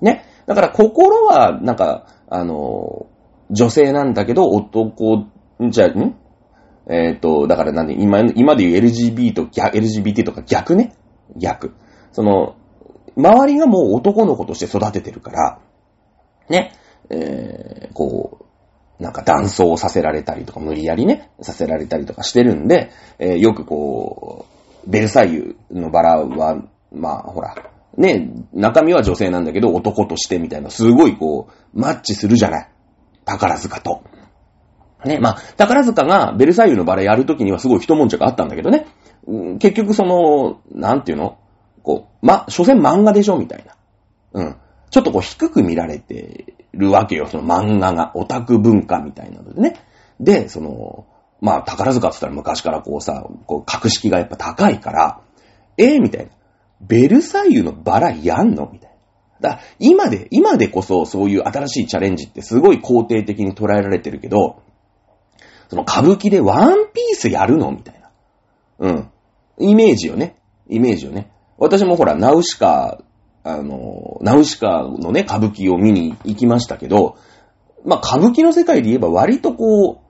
[0.00, 0.24] ね。
[0.46, 3.06] だから心は、なんか、あの、
[3.52, 5.26] 女性なんだけど、男、
[5.70, 6.16] じゃ、ん？
[6.90, 10.96] えっ、ー、と、だからなんで、今、今で言う LGBT と逆、LGBT とか逆ね。
[11.36, 11.76] 逆。
[12.10, 12.56] その、
[13.16, 15.60] 周りがもう男の子として育ててるから、
[16.48, 16.72] ね、
[17.10, 18.46] えー、こ
[18.98, 24.46] う、なんか断層させられたりとか、無理やりね、させられたりとかしてるんで、えー、よくこ
[24.86, 26.62] う、ベルサイユのバラは、
[26.92, 27.54] まあ、ほら、
[27.96, 32.68] ね、中身は女性なんだけど、男としてみたいな、すごいこう、マッチするじゃない。
[33.24, 34.02] 宝塚と。
[35.04, 38.86] ね、まあ、宝塚がベルサイユのバラやるときにはすごい一悶着あったんだけどね。
[39.58, 41.38] 結局その、なんていうの？
[41.82, 43.36] こう、ま、所詮漫画でしょ？
[43.36, 43.76] みたいな。
[44.32, 44.56] うん。
[44.90, 47.26] ちょっとこう低く見られてるわけよ。
[47.26, 49.76] その漫画が、オタク文化みたいなのでね。
[50.20, 51.06] で、その、
[51.40, 55.20] まあ、宝塚って言ったら昔からこうさ、こう、格式がやっぱ高いから、
[55.76, 56.32] ええー、みたいな。
[56.80, 58.68] ベルサイユのバラやんの？
[58.72, 58.90] みたい
[59.40, 59.54] な。
[59.56, 64.62] だ今で、今でこそそういう新しいチャレンジってすごい肯定的に捉えられてるけど、
[65.68, 67.70] その歌舞伎でワンピースやるの？
[67.70, 68.10] みたいな。
[68.78, 69.10] うん。
[69.58, 70.36] イメージよね。
[70.68, 71.30] イメージよね。
[71.56, 72.98] 私もほら、ナウシカ、
[73.44, 77.16] あの、ナウシカのね、歌舞伎を見に行きましたけど、
[77.84, 80.02] まあ、歌舞伎の世界で言えば割とこ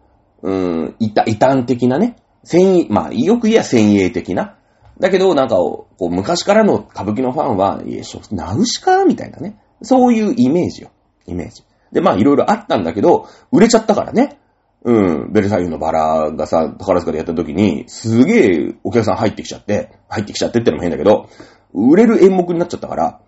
[0.43, 4.57] う、うん、た異端的なね、先まあ、よく言えば先鋭的な。
[5.01, 9.59] だけど、なんか、こう、昔からの歌舞伎のファンは、いえ、ナウシカみたいなね。
[9.83, 10.91] そういうイメージよ。
[11.27, 11.65] イメージ。
[11.93, 14.39] で、まあ、いろいろあったんだけど、売れちゃったからね。
[14.85, 21.29] うん、ベルサイユのバラがさ、宝塚でやった時に、すげえお客さん入ってきちゃって、入ってきちゃってってのも変だけど、
[21.75, 23.21] 売れる演目になっちゃったから、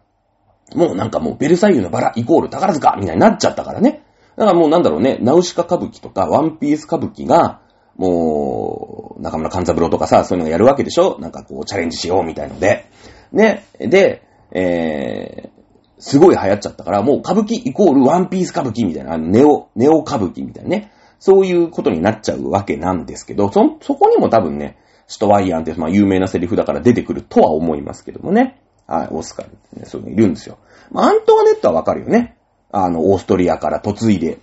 [0.75, 4.03] もうなんかもうベルサイユのバライコール宝塚みたいになっちゃったからね。
[4.37, 7.61] だからもうなんだろうね、ナウシカ歌舞伎とかワンピース歌舞伎が、
[7.97, 11.19] もう、中村勘三郎とかさ、そういうのやるわけでしょ？
[11.21, 12.87] なんかこうチャレンジしようみたいので。
[13.31, 13.65] ね。
[13.79, 20.91] で、えー、すごい流行っちゃったから、もう歌舞伎イコールワンピース歌舞伎みたいな、ネオ、ネオ歌舞伎みたいなね。
[21.21, 24.77] そういうことになっちゃうわけなんですけど、そ、そこにも多分ね、
[25.07, 28.61] ストワイアンって、まあ、有名なセリフだから出てくるとは思いますけどもね。
[28.87, 30.59] はい、オスカルってね、そういうのいるんですよ。
[30.91, 32.37] まあ、アントワネットはわかるよね。
[32.71, 34.39] あの、オーストリアから嫁いで、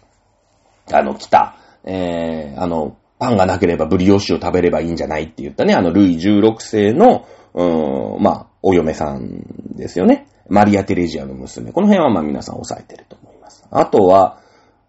[0.91, 10.27] あの、来た、えー、あの、パンがなければブリオッシュを食べればいいんじゃないって言ったね、あの、ルイ16世の、うーん、まあ、お嫁さんですよね。
[10.49, 11.71] マリア・テレジアの娘。
[11.71, 13.65] この辺はまあ皆さん押さえてると思います。
[13.69, 14.39] あとは、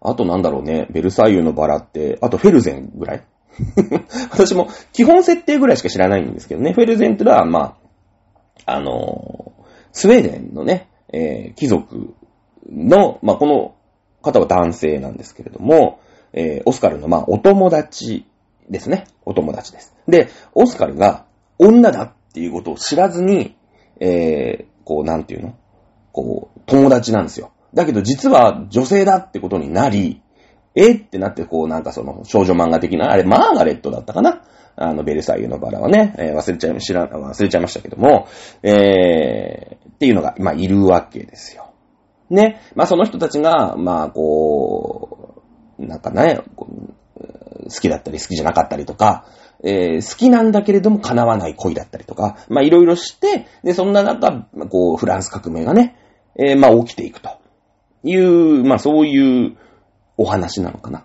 [0.01, 3.23] あとなんだろうね、ベルサイユのバラって、あとフェルゼンぐらい
[4.31, 7.77] 私も基本設定ぐらいしか知らないんですけどね、フェルゼンってのは、ま
[8.65, 9.53] あ、あの、
[9.91, 12.13] スウェーデンのね、えー貴族
[12.69, 13.75] の、まあ、この
[14.21, 15.99] 方は男性なんですけれども、
[16.33, 18.25] えーオスカルの、まあ、お友達
[18.69, 19.05] ですね。
[19.25, 19.93] お友達です。
[20.07, 21.25] で、オスカルが
[21.59, 23.55] 女だっていうことを知らずに、
[23.99, 25.55] えーこう、なんていうの？
[26.11, 27.51] こう、友達なんですよ。
[27.73, 30.21] だけど実は女性だってことになり、
[30.75, 30.93] え？
[30.93, 34.41] ってなって、こう、なんかその、少女漫画的な、あれ、マーガレットだったかな？
[34.75, 38.27] あの、ベルサイユのバラはね、えー忘れちゃい、知ら、忘れちゃいましたけども、
[38.63, 41.71] えー、っていうのが、まあ、いるわけですよ。
[42.31, 42.59] ね。
[42.75, 45.43] まあ、その人たちが、まあ、こ
[45.77, 49.25] う、なんかね、好きだったり好きじゃなかったりとか、
[49.63, 55.95] えー好きなんだけれども叶わない恋だったりとか、まあいろいろして、で、そんな中、こう、フランス革命がね、
[56.35, 57.29] えーまあ起きていくと
[58.03, 59.57] いう、まあそういう
[60.17, 61.03] お話なのかな？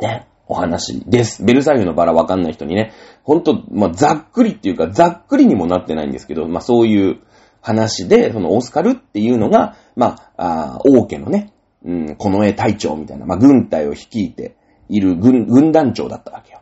[0.00, 1.44] ね、お話です。
[1.44, 7.20] ベルサイユのバラわかんない人にね、ほんと、まあざっくりっていうか、ざっくりにもなってないんですけど、まあそういう
[7.60, 11.52] 話で、そのオスカルっていうのが、まあ、あー王家のね、
[11.84, 14.56] うん、近衛隊長みたいな、まあ軍隊を率いて
[14.88, 16.60] いる軍、軍団長だったわけよ。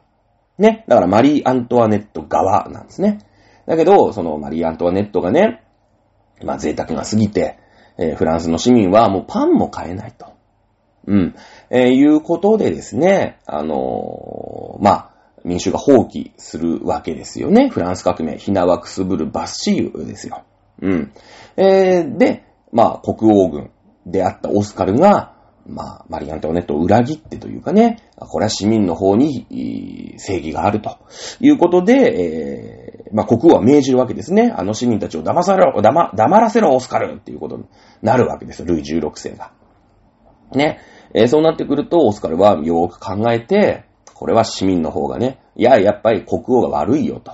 [0.58, 0.84] ね。
[0.86, 3.18] だからマリー・アントワネット側なんですね。
[3.66, 5.64] だけど、そのマリー・アントワネットがね、
[6.44, 7.58] まあ贅沢が過ぎて、
[7.98, 10.31] えーフランスの市民はもうパンも買えないと。
[11.06, 11.34] うん。
[11.70, 15.10] えーいうことでですね、あのーまあ、
[15.44, 17.68] 民衆が放棄するわけですよね。
[17.68, 20.44] フランス革命、ひなわくすぶるバッシーユですよ。
[20.80, 21.12] うん。
[21.56, 23.70] えーで、まあ、国王軍
[24.06, 25.34] であったオスカルが、
[25.66, 30.98] まあ、マリアントワネットを裏切ってというかね、これは市民の方に正義があると
[31.40, 34.52] いうことで、えーまあ、国王は命じるわけですね。
[34.56, 37.64] あの市民たちを騙されろ、黙黙らせろ、オスカルっていうことに
[38.00, 39.52] なるわけです、ルイ16世が。
[40.54, 40.80] ね。
[41.14, 47.32] えーそうなってくると、オスカルはよーく考えて、これは市民の方がね、いや、やっぱり国王が悪いよと。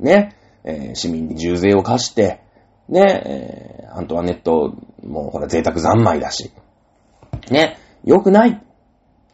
[0.00, 0.36] ね。
[0.64, 2.40] えー市民に重税を課して、
[2.88, 4.74] ね、えーアントワネット、
[5.04, 6.52] もうほら贅沢三昧だし、
[7.50, 8.60] ね、良くない、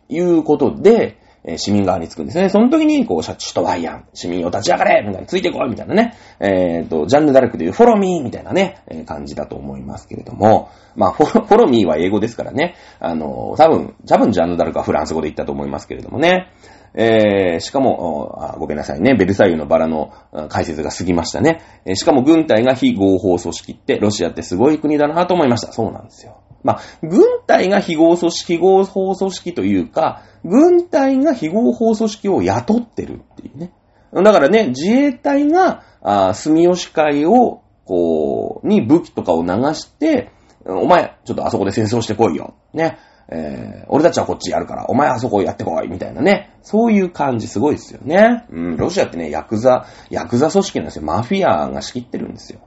[0.09, 2.49] いうことで、えー市民側につくんですね。
[2.49, 6.15] その時に、こう、シャチとワイアン、市民を立ち上がれみたいな、ついてこいみたいなね。
[6.39, 12.75] えっ、と、ジャンヌ・ダルクでいうフォロミーみたいなね、えー感じだと思いますけれども、まあフォロ、フォロミーは英語ですからね。
[12.99, 16.49] あの、多分、多分ジャンヌ・ダルクはフランス語で言ったと思いますけれどもね。
[16.95, 19.15] えーしかも、ごめんなさいね。
[19.15, 20.13] ベルサイユのバラの
[20.49, 21.61] 解説が過ぎましたね。
[21.85, 25.73] えーしかも軍隊が非合法組織って、ロシアってすごい国だなと思いました。
[25.73, 26.43] そうなんですよ。
[26.63, 33.73] まあ、軍隊が非合組織、非合法組織というか、軍隊が非合法組織を雇ってるっていうね。
[34.13, 40.31] だからね、自衛隊が、あ住吉会を、こう、に武器とかを流して、
[40.65, 42.55] お前、ちょっとあそこで戦争してこいよ。
[42.73, 42.99] ね。
[43.33, 46.57] えー俺たちはこっちやるから、お前あそこやってこい、みたいなね。
[46.63, 48.45] そういう感じすごいですよね。
[48.51, 51.03] うん、ロシアってね、ヤクザ、ヤクザ組織なんですよ。
[51.05, 52.61] マフィアが仕切ってるんですよ。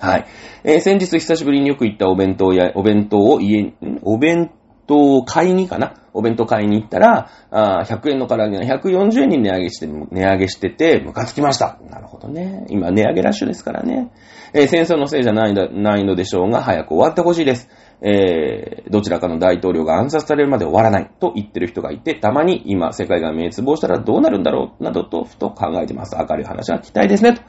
[0.00, 0.26] はい。
[0.64, 3.74] えー先日久しぶりによく行ったお弁当や、お弁当を家、ん？
[4.02, 4.50] お弁
[4.86, 5.94] 当を買いにかな？
[6.14, 11.78] お弁当買いに行ったら、あ100円の唐揚げが140円に値上げして、値上げしてて、ムカつきました。
[11.90, 12.66] なるほどね。
[12.70, 14.10] 今、値上げラッシュですからね。
[14.52, 17.68] えー戦争のせいじゃないないのでしょうが、早く終わってほしいです。
[18.00, 26.16] えーどちらかの大統領が暗殺されるまで終わらないと言ってる人がいて、たまに今、世界が滅亡したらどうなるんだろう、などと、ふと考えてます。
[26.16, 27.34] 明るい話は期待ですね。
[27.34, 27.42] と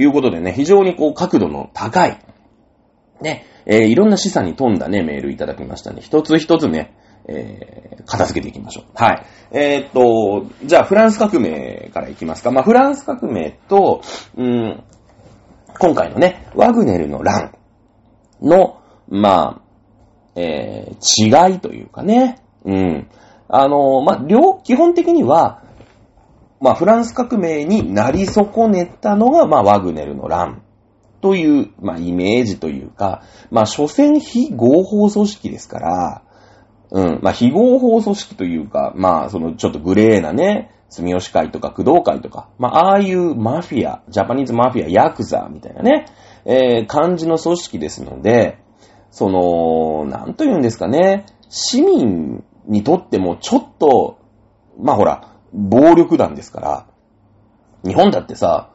[0.00, 2.20] いうことでね、非常にこう、角度の高い、
[3.20, 6.00] ね、えーいろんな示唆に富んだね、メールいただきましたね。
[6.02, 6.94] 一つ一つね、
[7.28, 8.84] えー片付けていきましょう。
[8.94, 9.26] はい。
[9.50, 12.52] えーっと、じゃあ、フランス革命からいきますか。
[12.52, 14.02] まあ、フランス革命と、
[14.36, 14.84] うん、
[15.80, 17.52] 今回のね、ワグネルの乱
[18.40, 19.65] の、まあ、
[20.36, 20.96] えー
[21.50, 23.08] 違いというかね、うん。
[23.48, 25.62] あの、まあ、両、基本的には、
[26.60, 30.62] まあ、フランス革命になり損ねたのが、まあ、ワグネルの乱
[31.20, 36.22] という、まあ、イメージというか、まあ、所詮非合法組織ですから、
[36.90, 46.06] うん、まあ、非合法組織というか、まあ、その、ちょっとグレーなね、住吉会とか工藤会とか、まあ、ああいうマフィア、ジャパニーズマフィア、ヤクザみたいなね、
[46.44, 48.58] えー感じの組織ですので、
[49.16, 54.18] その、なんと言うんですかね、市民にとってもちょっと、
[54.78, 56.86] まあほら、暴力団ですから、
[57.82, 58.68] 日本だってさ、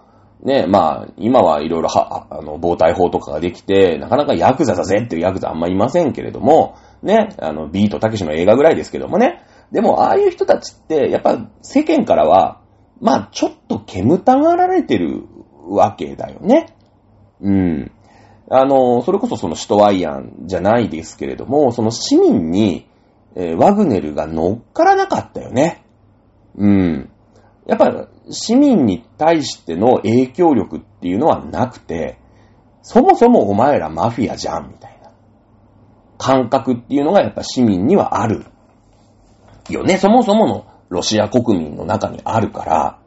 [0.43, 9.43] ね、まあ、今はいろいろは、あの、防体法とかができて、なかなかヤクザだぜっていうヤクザあんまいませんけれども、ね、あの、ビートたけしの映画ぐらいですけどもね。
[9.71, 12.61] でも、ああいう人たちって、やっぱ世間からは、
[12.99, 15.21] まあ、ちょっと煙たがられてる
[15.69, 16.75] わけだよね。
[17.41, 17.91] うん。
[18.53, 22.85] あの、それこそそのシトワイアンじゃないですけれども、その市民に、
[23.33, 25.85] えーワグネルが乗っからなかったよね。
[26.57, 27.09] うん。
[27.65, 32.19] やっぱ、市民に対しての影響力っていうのはなくて、
[32.81, 35.11] そもそもお前らマフィアじゃん、みたいな
[36.17, 38.47] 感覚っていうのがやっぱ市民にはある
[39.69, 39.97] よね。
[39.97, 42.99] そもそものロシア国民の中にあるから、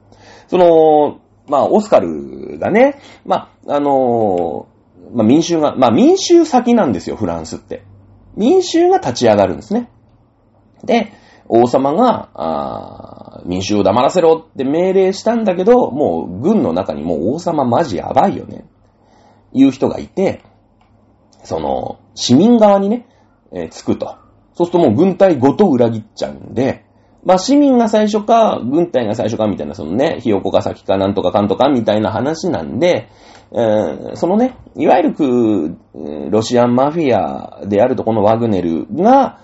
[0.48, 4.68] その、まあ、オスカルがね、まあ、あの
[5.12, 7.84] まあ、民衆が、まあ、民衆先なんですよ、フランスって。
[8.36, 9.90] 民衆が立ち上がるんですね。
[10.84, 11.12] で、
[11.48, 18.64] 王様が、あ民衆を黙らせろって命令したんだけど、もう軍の中にもう王様マジやばいよね。
[19.52, 20.42] いう人がいて、
[21.44, 23.06] その、市民側にね、
[23.52, 24.16] えー、つくと。
[24.54, 26.84] そうするともう軍隊ごと裏切っちゃうんで、
[27.24, 33.08] まあ市民が最初か、軍隊が最初かみたいな、そのね、ひよこが先かなんとかかんとかみたいな話なんで、
[33.54, 39.38] えー、そのね、いわゆるロシアンマフィアであるとこのワグネルが、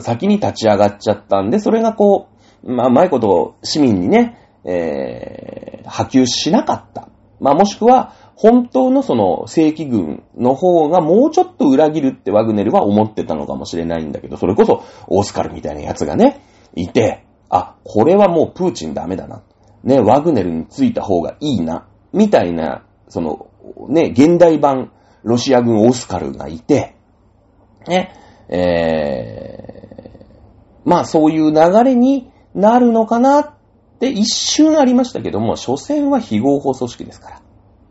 [0.00, 2.28] 先に立ち上がっちゃったんで、それがこ
[2.64, 7.08] う、まあ、うまいこと市民にね、えー、波及しなかった。
[7.40, 16.40] まあ、もしくは、本当のその正規軍の方がもうちょっと裏切るってワグネルは思ってたのかもしれないんだけど、それこそオスカルみたいなやつがね、
[16.74, 19.42] いて、あ、これはもうプーチンダメだな。
[19.84, 21.86] ね、ワグネルについた方がいいな。
[22.12, 23.50] みたいな、その、
[23.90, 24.90] ね、現代版
[25.22, 26.96] ロシア軍オスカルがいて、
[27.86, 28.16] ね、
[28.48, 33.54] えー、まあそういう流れになるのかなっ
[34.00, 37.42] て一瞬ありましたけども、所詮は非合法組織ですから。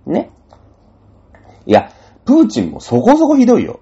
[0.08, 0.32] ね。
[1.68, 1.92] いや、
[2.26, 3.80] プーチンもそこそこひどいよ。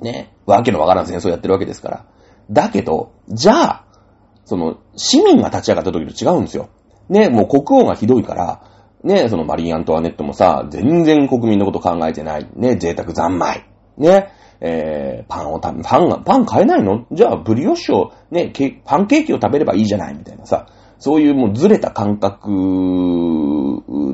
[0.00, 0.34] ね。
[0.46, 2.06] わけのわからん戦争やってるわけですから。
[2.50, 3.84] だけど、じゃあ、
[4.46, 6.70] その、市民が立ち上がった時と違うんですよ。
[7.10, 8.62] ね、もう国王がひどいから、
[9.04, 12.48] ね、そのマリー・アントワネットもさ、全然国民のこと考えてない。
[12.54, 13.64] ね、贅沢三昧。
[13.96, 17.06] ね、えー、パンを食べ、パンが、パン買えないの？
[17.12, 18.52] じゃあ、ブリオッシュを、ね、
[18.84, 20.66] パンケーキを食べればいいじゃないみたいなさ、
[20.98, 22.50] そういうもうずれた感覚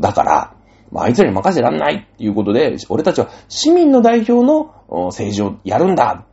[0.00, 0.54] だから、
[0.92, 4.74] まあいつらに任せらんないっていうことで、俺たちは市民の代表の
[5.06, 6.26] 政治をやるんだ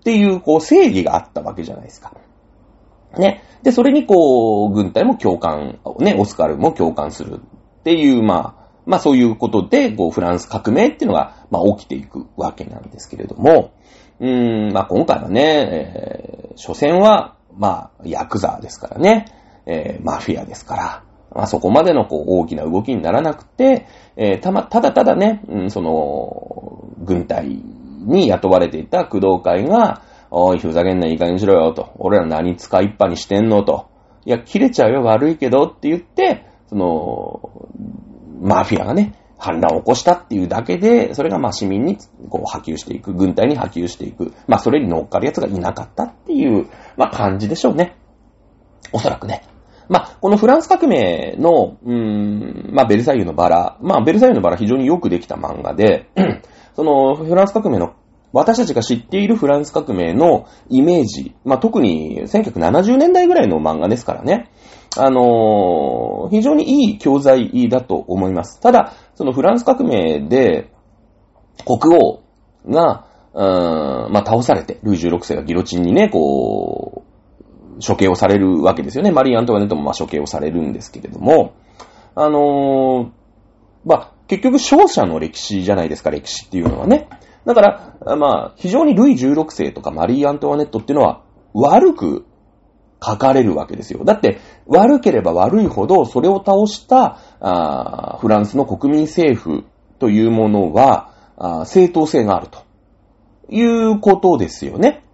[0.00, 2.12] っていう、こう、正義があったわけじゃないですか。
[3.16, 3.42] ね。
[3.62, 7.40] で、それにこう、軍隊も共感、ね、オスカルも共感する
[7.88, 13.72] っていう、まあ、まあそういうことで、こう、フランス革命っていうのが、まあ起きていくわけなんですけれども、
[14.20, 19.24] うーん、まあ今回はね、えー、所詮は、まあ、ヤクザですからね、
[19.64, 23.86] えー、マフィアですから、まあそこまでのこう大きな動きにならなくて、
[24.16, 31.90] えー、たま、ただただね、うん、その、軍隊に雇われていた工藤会が、おい、ふざけんないい加減にしろよ、と。
[31.96, 33.88] 俺ら何使いっぱにしてんの、と。
[34.26, 37.57] いや、切れちゃうよ、悪いけど、って言って、その、
[38.40, 41.96] マフィアがね、反乱を起こしたっていうだけで、それがまあ市民に
[42.28, 44.32] こう波及していく、軍隊に波及していく。
[44.46, 46.66] まあそれに乗っかる奴がいなかったっていう、
[46.96, 47.96] まあ感じでしょうね。
[48.92, 49.42] おそらくね。
[49.88, 53.78] まあ、このフランス革命の、うーん、まあ、ベルサイユのバラ。
[53.80, 56.10] まあ、ベルサイユのバラ非常によくできた漫画で、
[56.76, 57.94] その、フランス革命の、
[58.32, 64.50] 私たちが知っているフランス革命のイメージ、まあ、特に1970年代ぐらいの漫画ですからね。
[65.00, 68.60] あのー、非常にいい教材だと思います。
[68.60, 70.70] ただ、そのフランス革命で、
[71.64, 72.22] 国王
[72.68, 79.10] が、うーん、まあ、倒されて、ルイ16世がギロチンにね、こう、処刑をされるわけですよね。
[79.12, 81.52] マリー・アントワネットもま処刑をされるんですけれども、
[82.14, 83.08] あのー、
[83.84, 87.08] まあ、結局勝者の歴史じゃないですか、歴史っていうのはね。
[87.44, 91.22] だから、まあ、非常にルイ16世とかマリー・アントワネットっていうのは
[91.54, 92.26] 悪く
[93.04, 94.04] 書かれるわけですよ。
[94.04, 99.64] だって、悪ければ悪いほど、それを倒したあフランスの国民政府
[99.98, 102.64] というものはあ正当性があると
[103.50, 105.04] いうことですよね。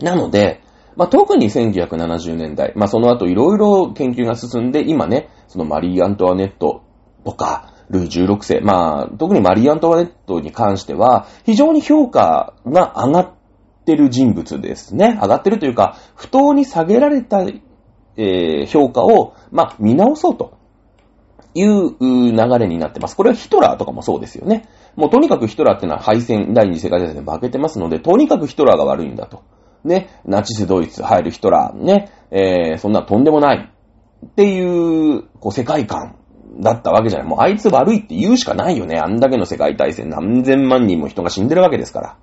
[0.00, 0.62] なので、
[0.96, 6.82] まあ、特に1970年代、まあ、その後いろいろ研究が進んで、今ね、そのマリー・アントワネット
[7.24, 13.30] とか、ルイ16世、まあ、特にマリー・アントワネットに関しては、非常に評価が上がっ
[13.82, 15.18] ってる人物ですね。
[15.20, 17.42] 上がってるというか、不当に下げられた、
[18.16, 20.56] えー、評価を、まあ、見直そうと
[21.54, 23.16] いう流れになってます。
[23.16, 24.68] これはヒトラーとかもそうですよね。
[24.94, 29.42] もうとにかくヒトラーってのは敗戦、第二次世界大戦で負けてますので、とにかくヒトラーが悪いんだと。
[29.84, 33.72] ね、ナチスドイツ入るヒトラー、ね、えー、そんなとんでもない
[34.24, 36.16] っていう、こう、世界観
[36.60, 37.28] だったわけじゃない。
[37.28, 38.98] もうあいつ悪いって言うしかないよね。
[38.98, 42.16] あんだけの世界大戦何千万人も人が死んでるわけですから。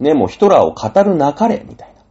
[0.00, 2.02] ね、もうヒトラーを語るなかれ、みたいな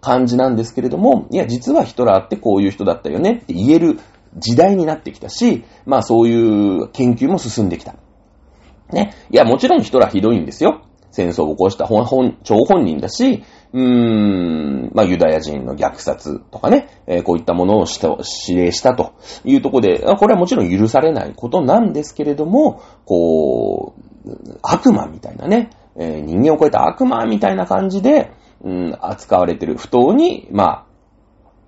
[0.00, 3.98] 感じなんですけれども、いや、実はヒトラーってこういう人だったよねって言える
[4.36, 7.94] 時代になってきたし、まあそういう研究も進んできた。
[8.92, 9.14] ね。
[9.30, 10.82] いや、もちろんヒトラーひどいんですよ。
[11.10, 18.08] 戦争を起こした本、本、張本人だし、うーん、まあ、ユダヤ人の虐殺とかね、えー、こういったものをした
[18.48, 19.14] 指令したと
[19.44, 23.94] いうところで、これはもちろん許されないことなんですけれども、こ
[24.26, 28.32] う、悪魔みたいなね、えー、人間を超えた悪魔みたいな感じで、
[28.62, 30.86] うん、扱われてる不当に、ま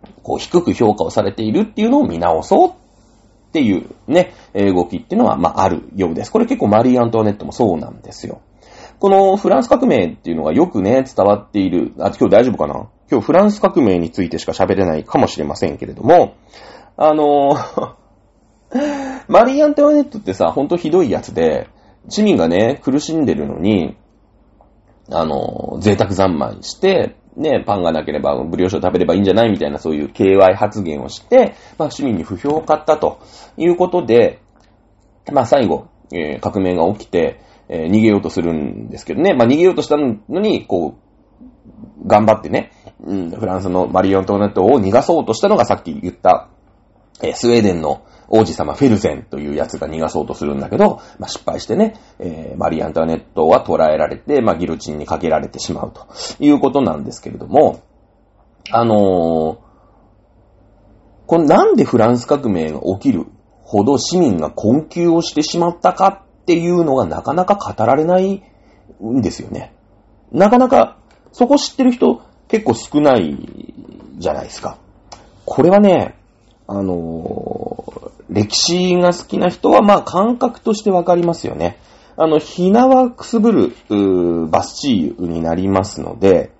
[0.02, 6.32] あ、こう低く評価をされているっていうのを見直そうっていうね、動きっていうのは、まあ、あるようです。
[6.32, 8.42] これ結構マリー・アントワネットもそうなんですよ。
[8.98, 11.92] このフランス革命っていうのがよくね、伝わっている。
[11.98, 12.88] あ、今日大丈夫かな？
[13.10, 16.34] 今日フランス革命についてしか喋れないかもしれませんけれども、
[16.96, 17.56] あの
[19.28, 21.68] マリー・アントワネットってさ、ほんとひどいやつで、
[22.08, 23.96] 市民がね、苦しんでるのに、
[25.10, 33.20] あの、贅沢三昧して、ね、パンがなければブリオッシュを食べればいいんじゃないみたいなそういう KY 発言をして、まあ市民に不評を買ったと
[33.56, 34.40] いうことで、
[35.32, 42.72] まあ最後、えー、革命が起きて、えー、逃げようとするんですけどね、まあ逃げようとしたのに、こう、頑張ってね、
[43.04, 46.48] うん、フランスのマリオントーネットを逃がそうとしたのがさっき言った、
[47.22, 56.06] えー、スウェーデンの王子様フェルゼンというやつが逃がそうとするんだけど、まあ、失敗してね、えー、マリー・アントワネットは捕らえられて、まあ、ギロチンにかけられてしまうと
[56.38, 57.82] いうことなんですけれども、
[58.70, 59.58] あのー、
[61.26, 63.26] これなんでフランス革命が起きる
[63.62, 68.42] ほど市民が困窮をしてしまったかっていうのがなかなか語られない
[69.02, 69.74] んですよね。
[70.32, 70.98] なかなか、
[71.32, 73.36] そこ知ってる人結構少ない
[74.16, 74.78] じゃないですか。
[75.44, 76.14] これはね、
[76.66, 81.78] あのー、歴史が好きな人は、まあ、感覚としてわかりますよね。
[82.16, 86.52] あの、ひなわくすぶる、バスチーユになりますので、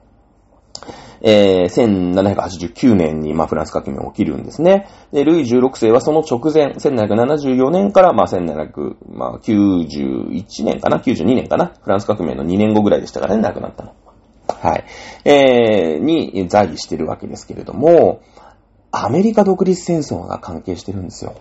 [1.21, 4.89] えー、1789年に、まあ、フランス革命が起きるんですね。
[5.13, 13.95] で、ルイ16世はその直前、1774年から、まあ、1791年かな ?92 年かなフランス革命の2年後ぐらいでしたからね、亡くなったの。
[14.47, 14.85] はい。
[15.25, 18.21] えー、に在位してるわけですけれども、
[18.91, 21.35] アメリカ独立戦争が関係してるんですよ。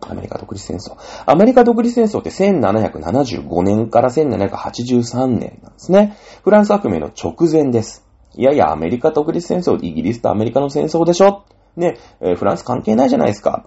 [0.00, 0.96] アメリカ独立戦争。
[1.26, 6.16] アメリカ独立戦争って1775年から1783年なんですね。
[6.44, 8.04] フランス革命の直前です。
[8.34, 11.44] いやいや、アメリカ独立戦争、イギリスとアメリカの戦争でしょ
[11.76, 13.66] ね、えー、フランス関係ないじゃないですか。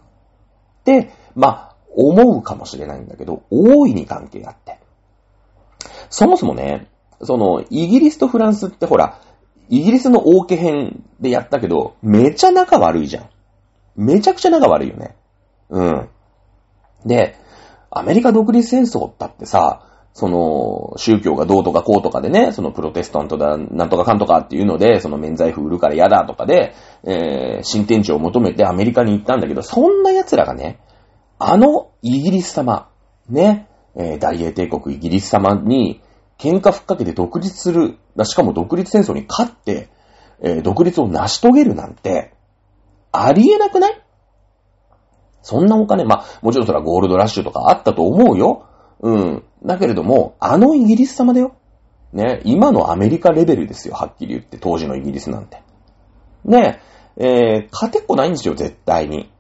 [0.82, 4.80] って、まあ、思うかもしれないんだけど、大いに関係あって。
[6.10, 6.88] そもそもね、
[7.22, 9.20] その、イギリスとフランスってほら、
[9.70, 13.30] イギリスの王家編でやったけど、めちゃ仲悪いじゃん。
[13.96, 15.16] めちゃくちゃ仲悪いよね。
[15.70, 16.10] うん。
[17.06, 17.36] で、
[17.92, 26.74] アメリカ独立戦争だってさ、その、宗教がどうとかこうとかでね、そのプロテスタントだ、なんとかかんとかっていうので、その免罪符売るから嫌だとかで、
[27.04, 30.80] えー、新天地を求めてアメリカに行ったんだけど、そんな奴らがね、
[31.38, 32.90] あのイギリス様、
[33.30, 36.02] ね、えー、大英帝国イギリス様に
[36.38, 39.90] 喧嘩ふっかけて独立する、しかも独立戦争に勝って、
[40.42, 42.34] えー、独立を成し遂げるなんて、
[43.12, 44.02] ありえなくない？
[45.42, 48.66] そんなお金、まあ、もちろんそれはゴールドラッシュとかあったと思うよ。
[49.02, 49.44] うん。
[49.64, 51.56] だけれども、あのイギリス様だよ。
[52.14, 55.62] ね、今のアメリカレベルですよ、はっきり言って、当時のイギリスなんて。
[56.44, 56.82] ね、
[57.18, 59.32] えー、勝てっこないんですよ、絶対に。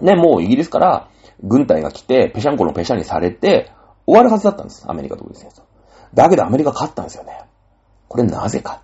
[0.00, 1.08] ね、もうイギリスから
[1.42, 3.70] 軍隊が来て、ペシャンコのペシャンにされて、
[4.06, 5.62] 終わるはずだったんです、アメリカ独立戦争。
[6.14, 7.40] だけどアメリカ勝ったんですよね。
[8.08, 8.82] これなぜか。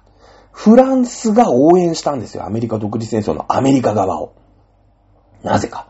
[0.53, 4.35] フランスが応援したんですよ、アメリカ独立戦争のアメリカ側を。
[5.43, 5.89] なぜか。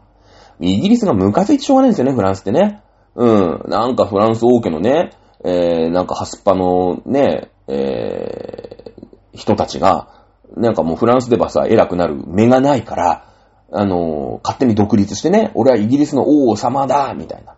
[0.62, 2.82] イギリスがムカついてしょうがないんですよね、フランスってね。
[3.14, 3.62] うん。
[3.68, 5.10] なんかフランス王家のね、
[5.44, 10.08] えー、なんかハスパのね、えー、人たちが、
[10.56, 13.28] なんかもうフランスではさ、偉くなる目がないから、
[13.72, 17.56] あのー、勝手に独立してね、俺はイギリスの王様だ、みたいな。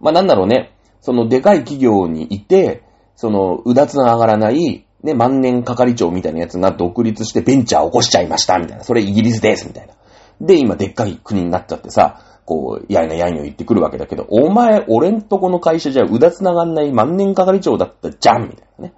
[0.00, 2.84] まあ、なんだろうね、そのでかい企業にいて、
[3.16, 8.84] その、うだつが上がらない、ね、万年係長みたいなやつが独立してベンチャー起こしちゃいました、みたいな。
[8.84, 9.94] それイギリスです、みたいな。
[10.40, 18.94] で、今でっかい国になっちゃってさ、こう、やいなやいの言ってくるわけだけど、お前、俺んとこの会社じゃうだつながんない万年係長だったじゃんみたいなね。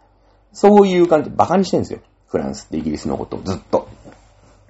[0.53, 2.01] そういう感じで馬鹿にしてんですよ。
[2.28, 3.88] フランスってイギリスのことをずっと。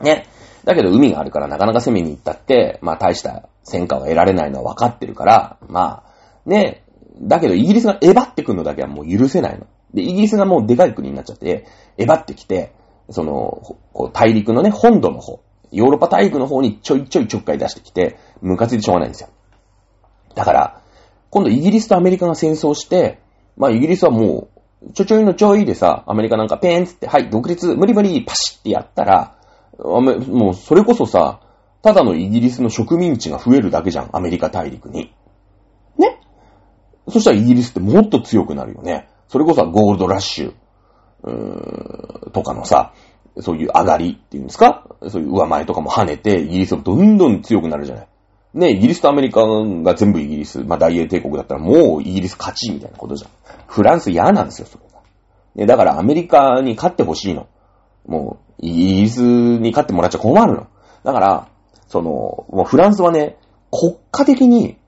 [0.01, 0.27] ね。
[0.65, 6.85] だけど海があるからなかなか攻めに行ったって、まあ大した戦果を得られないのは分かってるから、まあ、ね。
[7.21, 9.67] だけどイギリスがえばってくるのだけはもう許せないの。
[9.93, 11.67] で、イギリスがもうでかい国になっちゃって、
[11.97, 12.73] えばってきて、
[13.11, 15.41] その、こう大陸のね、本土の方、
[15.73, 19.29] ヨーロッパ大陸の方にちょいちょいちょっかい出してきて、ムカついてしょうがないんですよ。
[20.35, 20.83] だから、
[21.31, 23.21] 今度イギリスとアメリカが戦争して、
[23.57, 24.49] まあイギリスはも
[24.83, 29.37] う、ちょちょいのちょいでさ、アメリカなんかペーンつって、はい、独立、無理無理、パシってやったら、
[29.79, 31.41] もうそれこそさ、
[31.83, 35.13] ただのイギリスの植民地が増えるだけじゃん、アメリカ大陸に。
[35.97, 36.21] ね？
[37.09, 39.09] そしたらイギリスってもっと強くなるよね。
[39.29, 40.55] それこそゴールドラッシュ、
[41.23, 42.93] うーんとかのさ、
[43.41, 44.87] そういう上がりっていうんですか？
[45.09, 48.09] そういう上前とかも跳ねて、イギリスがどんどん強くなるじゃない。
[48.55, 53.31] ね、イギリスとアメリカが全部イギリス、まあ大英帝国だったらもうイギリス勝ちみたいなことじゃん。
[53.67, 55.01] フランス嫌なんですよ、それが。
[55.55, 57.47] ね、だからアメリカに勝ってほしいの。
[58.07, 60.67] もう、イギリスに勝ってもらっちゃ困るの。
[61.05, 61.49] だから、
[61.89, 62.11] その、
[62.49, 63.37] もうフランスはね、
[63.71, 64.79] 国家的に、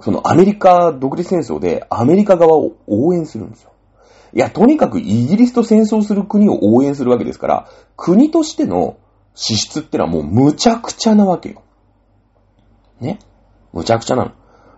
[0.00, 3.70] そのアメリカ独立戦争でアメリカ側を応援するんですよ。
[4.32, 8.98] いや、とにかくイギリスと戦争する国を応援するわけですから、国としての
[9.34, 11.62] 支出ってのはもう無茶苦茶なわけよ。
[13.00, 13.18] ね？
[13.72, 14.32] 無茶苦茶なの。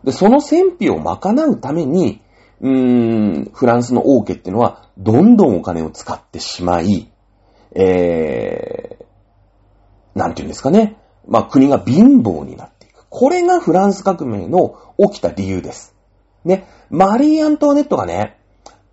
[0.05, 2.21] で、その戦費を賄うために、
[2.61, 7.11] うーん、フランスの王家ってのは、どんどんお金を使ってしまい、
[7.75, 10.97] えー、なんていうんですかね。
[11.27, 13.07] まあ、国が貧乏になっていく。
[13.09, 15.95] これがフランス革命の起きた理由です。
[16.45, 16.67] ね？
[16.91, 18.38] マリー・アントワネットがね、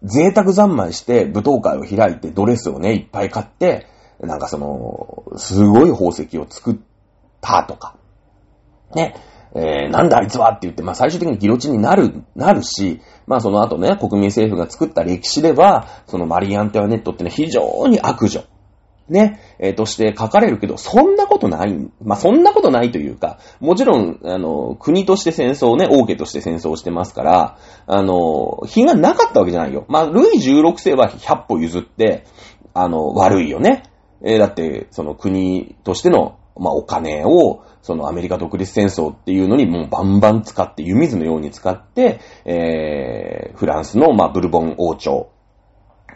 [0.05, 3.87] 贅沢三昧して舞踏会を開いてドレスをね、いっぱい買って、
[4.19, 6.75] なんかその、すごい宝石を作っ
[7.41, 7.97] たとか、
[8.93, 9.15] ね、
[9.55, 18.43] えー、なんだあいつはって言って、まあ最終的にギロチンになる、なるし、まあその後ね、国民政府が作った歴史では、そのマリー・アンテワネットってね非常に悪女。
[19.07, 29.85] ね、えー、として書かれるけど、そんなことない、まあ、そんなことないというか、もちろん、あの、国として戦争ね、王家として戦争してますから、あの、非がなかったわけじゃないよ。
[29.89, 32.25] まあ、ルイ16世は100歩譲って、
[32.73, 33.83] あの、悪いよね。
[34.23, 45.29] えー、だって、その国としての、まあ、お金を、そのアメリカ独立戦争っていうのにもうバンバン使って、湯水のように使って、えー、フランスの、まあ、ブルボン王朝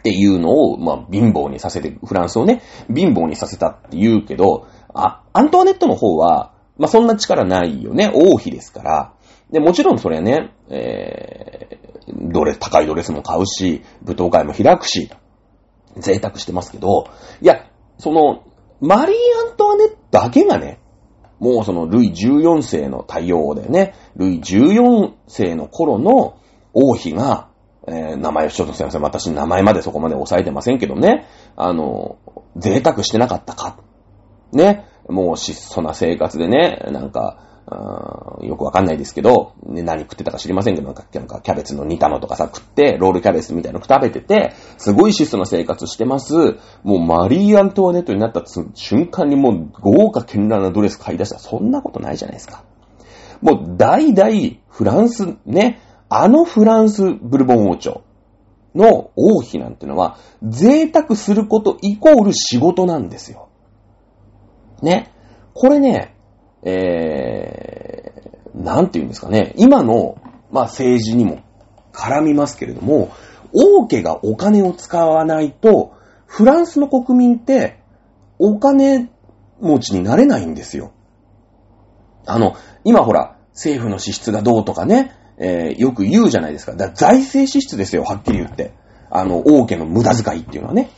[0.00, 2.62] っていうのを、まあ、貧乏にさせて、フランスをね、
[2.94, 8.10] 貧乏にさせたって言うけど、あ、アントワネットの方は、まあ、そんな力ないよね。
[8.14, 9.14] 王妃ですから。
[9.50, 15.10] で、もちろんそれはね、えー、ドレス、高いドレスも買うし、舞踏会も開くし、
[15.98, 17.04] 贅沢してますけど、
[17.42, 17.66] いや、
[17.98, 18.44] その、
[18.80, 19.16] マリー・
[19.50, 20.80] アントワネットだけがね、
[21.38, 23.94] もうそのルイ14世の対応だよね。
[24.16, 26.38] ルイ14世の頃の
[26.72, 27.49] 王妃が、
[27.88, 29.02] えー、名前をちょっとすいません。
[29.02, 31.26] 私名前までそこまで押さえてませんけどね。
[31.56, 32.18] あの、
[32.56, 33.78] 贅沢してなかったか。
[34.52, 34.86] ね。
[35.08, 37.46] もう質素な生活でね、なんか、
[38.42, 46.34] よくわかんないですけど、ね、何食ってたか知りませんけど、なんか、なんかキャベツの煮たのとかさ、食って、ロールキャベツみたいなの食べてて、すごい質素な生活してます。
[46.82, 48.42] もうマリー・アントワネットになった
[48.74, 51.38] 瞬間にもう豪華絢爛なドレス買い出した。
[51.38, 52.64] そんなことないじゃないですか。
[53.40, 54.30] もう代々
[54.68, 58.02] フランス、ね、あのフランスブルボン王朝
[58.74, 63.48] の王妃なんてのは、贅沢することイコール仕事なんですよ。
[64.82, 65.12] ね。
[65.54, 66.16] これね、
[66.62, 70.18] えー、なんて言うんですかね、今の、
[70.50, 71.42] まあ政治にも
[71.92, 73.12] 絡みますけれども、
[73.52, 75.92] 王家がお金を使わないと、
[76.26, 77.80] フランスの国民って
[78.38, 79.10] お金
[79.60, 80.92] 持ちになれないんですよ。
[82.26, 86.72] あの、今ほら、政府の支出がどうとかね、えー、よく言うじゃないですか。
[86.72, 88.72] だから財政支出ですよ、はっきり言って。
[89.10, 90.90] あの、王家の無駄遣いっていうのはね。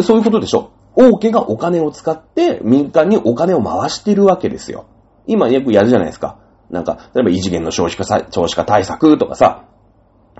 [0.00, 0.70] そういうことでしょ。
[0.94, 4.86] 王家がお金を使って民間にお金を回してるわけですよ。
[5.26, 6.38] 今よくやるじゃないですか。
[6.70, 9.64] なんか、例えば異次元の少子化少子化対策とかさ、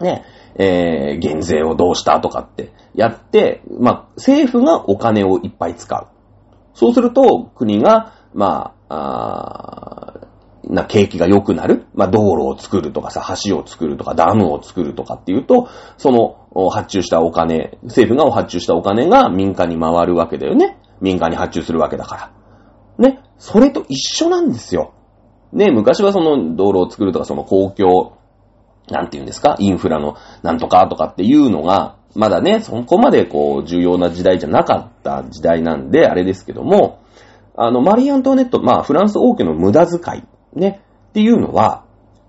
[0.01, 0.25] ね、
[0.57, 6.07] えー、減税をどうしたとかってやって、まあ、政府がお金をいっぱい使う。
[6.75, 10.24] そうすると、国が、まあ、あ
[10.69, 11.87] な景気が良くなる。
[11.95, 20.79] まあ、道路を作るとかさ、橋を作るとか、ダムを作るとかっていうと、その発注したお金、政府が発注したお金が民間に回るわけだよね。
[21.01, 22.33] 民間に発注するわけだか
[22.99, 23.09] ら。
[23.09, 23.21] ね。
[23.39, 24.95] それと一緒なんですよ。
[25.53, 28.17] ね、昔はその道路を作るとか、その公共、
[28.89, 37.01] なんて言うんですか、インフラのなんとかとかっていうのが、まだね、そこまでこう、重要な時代じゃなかった時代なんで、あれですけども、
[37.57, 40.25] あの、マリー・アントワネット、まあ、フランス王家の無駄遣い
[40.55, 40.81] ね、
[41.11, 41.85] っていうのは、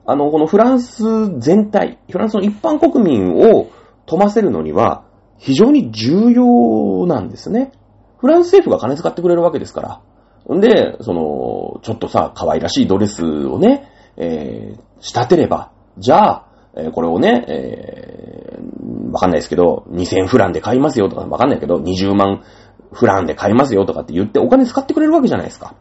[0.06, 1.04] あの、このフランス
[1.40, 3.70] 全体、フランスの一般国民を
[4.06, 5.06] 富ませるのには、
[5.38, 7.72] 非常に重要なんですね。
[8.18, 10.02] フランス政府が金使ってくれるわけですか
[10.48, 10.56] ら。
[10.56, 16.46] んで、その、ちょっとさ、可愛らしいドレスをね、えー、仕立てれば、じゃあ、
[16.78, 22.44] えー、これをね、えー、わかんないですけど、2000フランで買いますよとかわかんないけど、20万
[22.92, 25.76] フランで買いますよとかって言ってお金使ってくれるわけじゃないですか。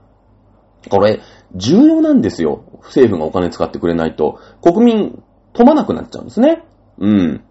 [0.90, 1.20] これ、
[1.54, 2.64] 重要なんですよ。
[2.82, 4.40] 政府がお金使ってくれないと。
[4.62, 6.62] 国民、富まなくなっちゃうんですね。
[6.98, 7.44] うん。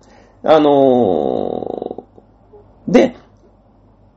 [0.44, 3.16] あのー、で、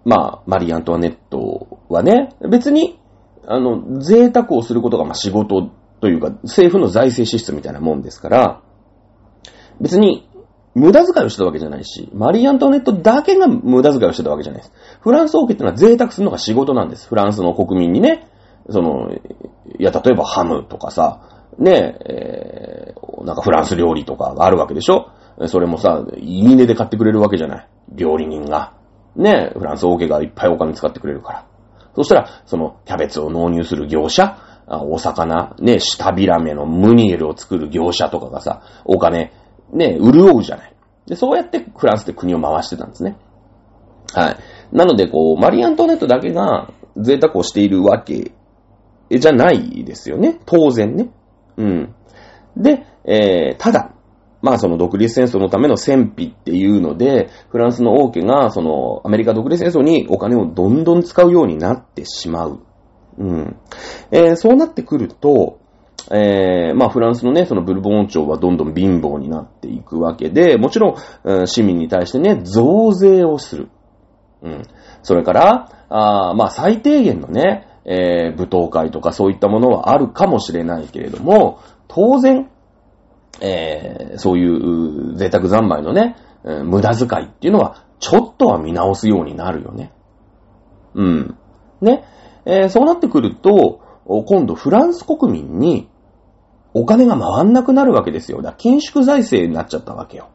[0.05, 2.99] まあ、マリー・アントワネットはね、別に、
[3.47, 5.71] あの、贅沢をすることが、まあ、仕事
[6.01, 8.63] というか、政府の財政支出みたいなもんですから、
[9.81, 10.29] 別に、
[10.75, 14.73] 無駄遣いをしてたわけじゃないし、マリー・アントワネットだけが無駄遣いをしてたわけじゃないです。
[15.01, 17.09] フランス王家ってのは贅沢するのが仕事なんです。
[17.09, 18.29] フランスの国民にね。
[18.71, 19.13] その、
[19.79, 21.21] いや、例えばハムとかさ、
[21.59, 25.11] ねえ、えー、なんかフランス料理とかがあるわけでしょ？
[25.47, 27.69] それもさ、いい値で買ってくれるわけじゃない。
[27.93, 28.73] 料理人が。
[29.15, 31.47] ねフランス王家がいっぱいお金使ってくれるから。
[31.95, 34.39] そしたら、その、キャベツを納入する業者、
[34.69, 39.33] お魚、ね、下ビラメのムニエルを作る業者とかがさ、お金、
[39.73, 40.75] ね、潤うじゃない。
[41.07, 43.17] で、そうやってフランスで国を回してたんですね。
[44.13, 44.37] はい。
[44.73, 48.33] なので、こう、マリー・アントネットだけが贅沢をしているわけ
[49.11, 50.39] じゃないですよね。
[50.47, 51.11] 当然ね。
[51.57, 51.95] うん。
[52.57, 53.93] で、えー、ただ、
[54.43, 62.61] まあその独立戦争のための戦費っていうので、フランスの王家がそのアメリカ独立戦争にお金をどんどん使うようになってしまう。
[63.19, 63.57] うん。
[64.11, 65.59] えー、そうなってくると、
[66.13, 70.95] えー、まあフランスのね、そのブルボン王朝はどんどん貧乏になっていくわけで、もちろん、
[71.25, 73.69] うん、市民に対してね、増税をする。
[74.43, 74.63] うん。
[75.03, 82.51] それから、あまあ最低限のね、えー、舞踏会とかそういったものはあるかもしれないけれども、当然、
[83.41, 89.93] えー、そういう贅沢三昧のね、無駄遣いっていうのは、ちょっとは見直すようになるよね。
[90.95, 91.37] うん。
[91.81, 92.05] ね。
[92.45, 95.89] えー、そうなってくると、今度フランス国民に
[96.75, 98.43] お金が回んなくなるわけですよ。
[98.43, 100.29] だから緊縮財政になっちゃったわけよ。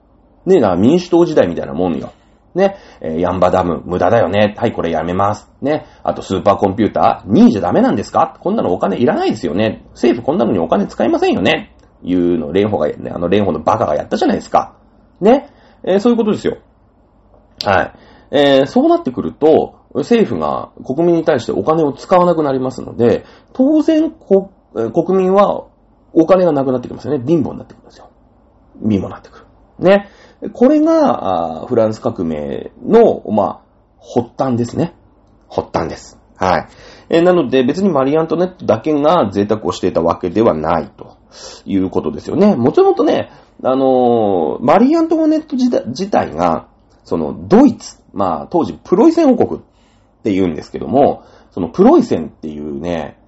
[0.46, 2.12] ねえ、だから民主党時代みたいなもんよ。
[2.56, 4.56] ね、えー、ヤンバダム、無駄だよね。
[4.58, 5.50] はい、これやめます。
[5.62, 5.86] ね。
[6.04, 8.38] あと、スーパーコンピューター、2位じゃダメなんですか？
[8.40, 9.86] こんなのお金いらないですよね。
[9.92, 11.76] 政府こんなのにお金使いませんよね。
[12.04, 14.76] いうの、蓮舫が、ね、あの蓮舫のバカがやったじゃないですか。
[15.20, 15.50] ね。
[15.84, 16.58] えー、そういうことですよ。
[17.64, 17.94] はい。
[18.32, 25.66] えー、そうなってくると、政府が国民に対してお金を使わなくなりますので、当然、こ国民は
[26.14, 27.24] お金がなくなってきますよね。
[27.26, 28.10] 貧乏になってくるんですよ。
[28.82, 29.46] 貧乏になってくる。
[29.80, 30.08] ね。
[30.50, 33.62] これが、フランス革命の、まあ、
[34.02, 34.94] 発端ですね。
[35.50, 36.20] 発端です。
[36.36, 36.68] はい。
[37.10, 41.18] えー、なので、別にマリー・アントネットだけが贅沢をしていたわけではないと
[41.66, 42.56] いうことですよね。
[42.56, 43.30] もともとね、
[43.64, 46.68] あのー、マリー・アントネット自体が、
[47.04, 49.64] その、ドイツ、まあ、当時、プロイセン王国っ
[50.24, 53.20] て言うんですけども、そのプロイセンっていうね、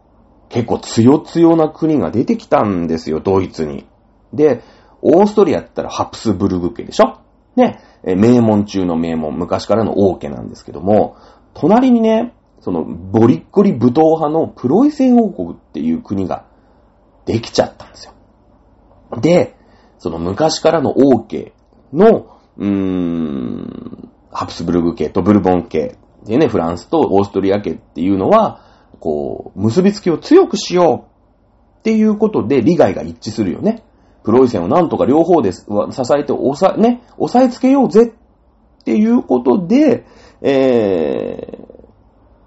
[0.49, 3.85] 結構強強な国が出てきたんですよ、ドイツに。
[4.33, 4.61] で、
[5.05, 7.19] オーストリアって言ったらハプスブルグ家でしょ？
[7.55, 11.17] ね、名門中の名門、昔からの王家なんですけども、
[11.53, 16.45] 隣にね、その、ボリッコリ武闘派のプロイセン王国っていう国が
[17.25, 18.13] できちゃったんですよ。
[19.21, 19.55] で、
[19.99, 21.53] その昔からの王家
[21.91, 28.61] の、うーん、ハプスブルグ家とブルボン家でね、フランスとオーストリア家っていうのは、
[28.99, 33.83] こう、結びつきを強くしようっていうことで利害が一致するよね。
[34.23, 35.63] プロイセンをなんとか両方で支
[36.17, 38.13] えて押さ、ね、押さえつけようぜ
[38.81, 40.05] っていうことで、
[40.41, 41.73] えー、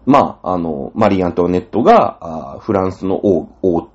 [0.06, 3.88] まあ、あの、マリー・アントワネットが、フランスの王、王、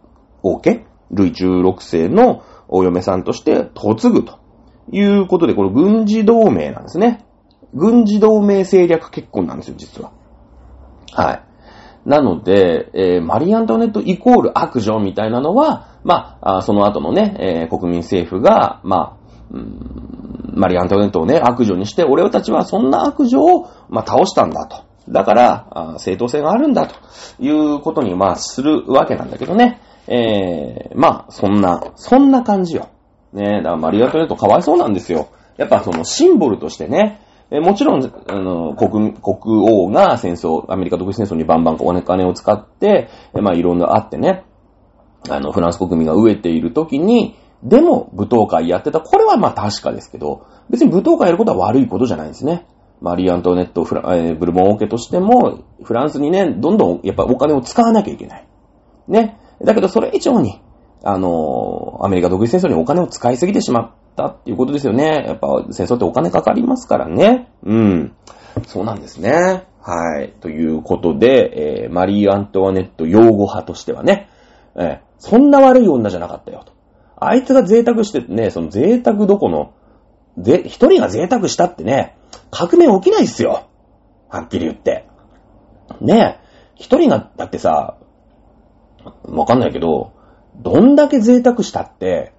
[0.43, 4.39] 王家、ルイ16世のお嫁さんとして嫁ぐと
[4.91, 7.25] いうことで、この軍事同盟なんですね。
[7.73, 10.11] 軍事同盟政略結婚なんですよ、実は。
[11.11, 11.43] はい。
[12.05, 19.55] なので、えー、マリー・アントワネットイコール悪女みたいなのは、まあ、その後のね、えー、国民政府が、まあ、
[20.53, 24.83] マリ・アントネットをね、悪女にして、俺たちはそんな悪女を、まあ、倒したんだと。
[25.09, 26.95] だから、正当性があるんだと
[27.39, 29.81] いうことに、まあ、するわけなんだけどね。
[30.07, 32.89] えー、まあ、そんな、そんな感じよ。
[33.33, 35.29] ね、だからマリ・アントネットかわいそうなんですよ。
[35.57, 37.21] やっぱそのシンボルとしてね、
[37.51, 39.37] えもちろん、あの、国、国
[39.69, 44.45] 王が戦争、アメリカ独立戦争にバンバンお金を使って、まあいろんなあってね、
[45.29, 48.99] あの、フランス国民が飢えている時に、でも舞踏会やってた。
[48.99, 52.65] これはまあ確かですけど、別に舞踏会やることは悪いことじゃないんですね。
[53.01, 58.47] マリー・アントネット、えー、ブルボン王家としても、フランスにね、どんどんやっぱお金を使わなきゃいけない。
[59.07, 59.37] ね。
[59.63, 60.61] だけどそれ以上に、
[61.03, 65.23] あのー、アメリカ独立戦争にお金を使いすぎてしまったっていうことですよね。
[65.27, 67.49] やっぱ戦争ってお金かかりますからね。
[67.63, 68.15] うん。
[68.67, 69.65] そうなんですね。
[69.81, 70.33] はい。
[70.41, 74.29] ということで、えー、マリー・アントワネット擁護派としてはね、
[74.75, 76.73] えー、そんな悪い女じゃなかったよと。
[77.15, 79.73] あいつが贅沢してね、その贅沢どこの、
[80.39, 82.17] ぜ、一人が贅沢したってね、
[82.49, 83.67] 革命起きないっすよ。
[84.29, 85.05] はっきり言って。
[86.01, 87.97] ねえ、一人が、だってさ、
[89.25, 90.13] わかんないけど、
[90.55, 92.33] どんだけ贅沢したって、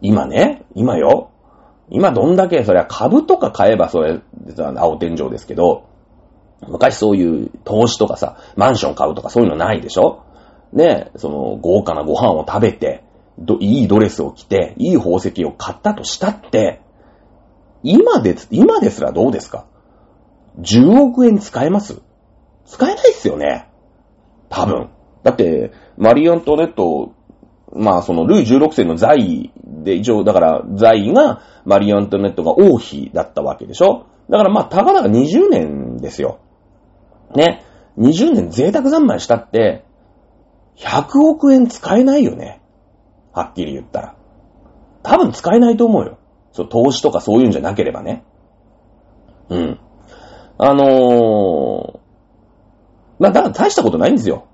[0.00, 1.30] 今ね、今よ。
[1.90, 5.84] 今どんだけ、それは株とか買えばそれ、実は青天井ですけど、
[6.66, 10.24] 昔そういう投資とかさ、マンション買うとかそういうのないでしょ？
[10.72, 13.04] ね、その豪華なご飯を食べて、
[13.38, 16.80] どいいドレスを着て、いい宝石を買ったとしたって、
[17.82, 19.66] 今で、今ですらどうですか
[20.60, 22.02] ?10 億円使えます？
[22.66, 23.68] 使えないっすよね。
[24.48, 24.90] 多分。
[25.22, 27.12] だって、マリー・アントネット、
[27.72, 34.06] まあそのルイ16世の在位で、一応だから在位がマリー・アントネットが王妃だったわけでしょ？
[34.28, 36.40] だからまあたかだか20年ですよ。
[37.34, 37.64] ね。
[37.98, 39.84] 20年贅沢三昧したって、
[40.80, 42.60] 100億円使えないよね。
[43.32, 44.16] はっきり言ったら。
[45.02, 46.18] 多分使えないと思うよ。
[46.52, 48.24] そう、投資とかそういうんじゃなければね。
[49.48, 49.80] うん。
[50.58, 51.98] あのー、
[53.18, 54.46] まあ、だから大したことないんですよ。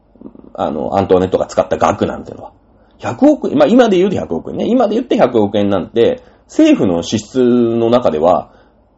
[0.54, 2.52] あの、アントワネットが使った額なんてのは。
[2.98, 4.66] 100億円、まあ、今で言うと100億円ね。
[4.68, 8.52] 今で言って100億円なんて、政府の支出の中では、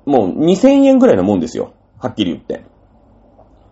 [0.06, 1.74] もう2000円ぐらいのもんですよ。
[1.98, 2.64] はっきり言って。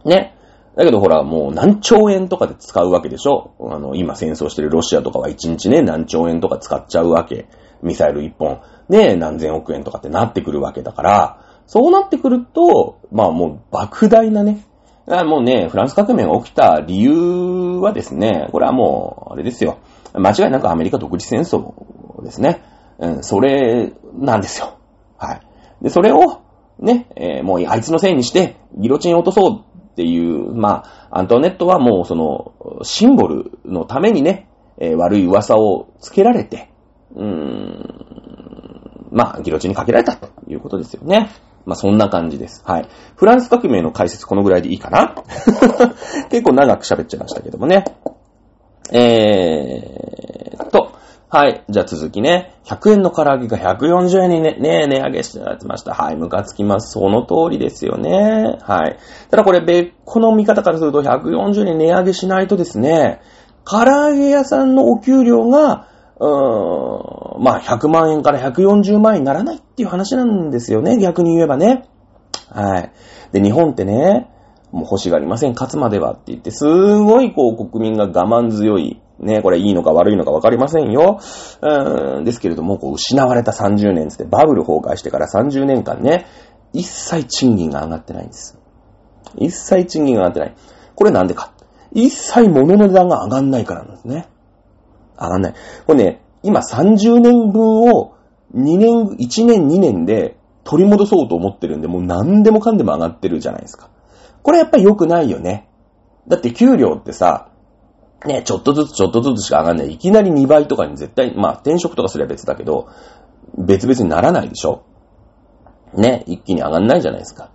[0.04, 0.36] ね。
[0.77, 3.53] だけどほら、もう何兆円とかで使うわけでしょ？
[3.61, 7.49] あの、今戦争してるロシアとかは1日ね、何兆円とか使っちゃうわけ。
[7.83, 8.61] ミサイル1本。
[8.89, 14.64] ね、何千億円とかってなってくるわけだから、そうなってくると、まあもう莫大なね、
[15.07, 19.79] もうね、フランス革命が起きた理由はですね、これはもう、あれですよ。
[20.14, 21.72] 間違いなくアメリカ独立戦争
[22.22, 22.62] ですね。
[22.99, 24.79] うん、それなんですよ。
[25.16, 25.41] はい。
[25.83, 26.43] で、それを、
[26.79, 29.64] ね、えー、もうあいつのせいにして、ギロチン落とそう
[29.97, 36.68] っていう、まあ、アントネットはもうその、シンボルのためにね、えー、悪い噂をつけられて、
[37.14, 41.30] うーん、まあ、ギロチンにかけられたということですよね。
[41.64, 42.62] まあ、そんな感じです。
[42.66, 42.88] はい。
[43.16, 45.14] フランス革命の解説このぐらいでいいかな？
[46.28, 47.84] 結構長く喋っちゃいましたけどもね。
[48.92, 50.92] えーと、
[51.37, 51.64] はい。
[51.68, 52.55] じゃあ続きね。
[52.64, 55.93] 100円の唐揚げが140円にね、ね値上げしてやってました。
[55.93, 56.16] はい。
[56.16, 56.93] ムカつきます。
[56.93, 58.57] その通りですよね。
[58.62, 58.97] はい。
[59.30, 63.20] ただこれ、別個の見方からすると140円値上げしないとですね、
[63.66, 71.84] 唐揚げ屋さんのお給料が、うーん、まあ、100万円から140万円にならないっていう話なんですよね、逆に言えばね。
[72.49, 72.93] はい。
[73.32, 74.30] で、日本ってね、
[74.72, 79.03] もう欲しがりません、勝つまではって言って、すごいこう国民が我慢強い。
[79.19, 81.21] ね、これいいのか悪いのか分かりませんよ。
[81.62, 86.27] うーん、ですけれども、こう失われた30年つって、バブル崩壊してから30年間ね、
[86.73, 88.59] 一切賃金が上がってないんです。
[89.37, 90.55] 一切賃金が上がってない。
[90.95, 91.53] これなんでか。
[91.93, 94.29] 一切物の値段が上がんないからなんですね。
[95.19, 95.55] 上がんない。
[95.87, 98.14] これね、今30年分を
[98.55, 103.89] 2年、1年2年で取り戻そうと思ってるんで、もう何でもかんでも上がってるじゃないですか。
[104.43, 105.69] これやっぱり良くないよね。
[106.29, 107.49] だって給料ってさ、
[108.25, 109.93] ね、ちょっとずつちょっとずつしか上がんない。
[109.93, 112.89] いきなり2倍とかに絶対、まあ転職とかすれば別だけど、
[113.59, 114.85] 別々にならないでしょ
[115.95, 117.51] ね、一気に上がんないじゃないですか。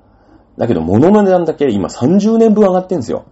[0.57, 3.26] だけど物の値段だけ今30年分上がってんですよ。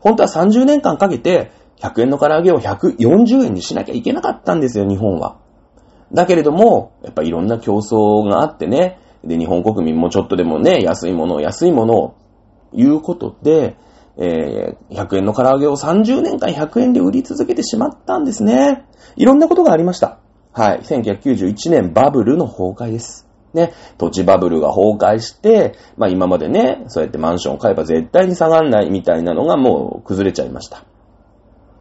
[0.00, 5.36] 本当は30年間かけて100円の唐揚げを140円にしなきゃいけなかったんですよ、日本は。
[6.12, 12.14] だけれども、やっぱいろんな競争があってね、で、日本国民もちょっとでもね、安いものを安いものを、
[12.72, 13.76] いうことで、
[14.18, 18.84] えー、100円の唐揚げを30年間100円で売り続けてしまったんですね。
[19.16, 20.18] いろんなことがありました。
[20.52, 20.80] はい。
[20.80, 23.26] 1991年バブルの崩壊です。
[23.54, 30.84] ね、土地バブルが崩壊して、まあ今までね、そうやってマンションを買えば絶対に下がんないみたいなのがもう崩れちゃいました。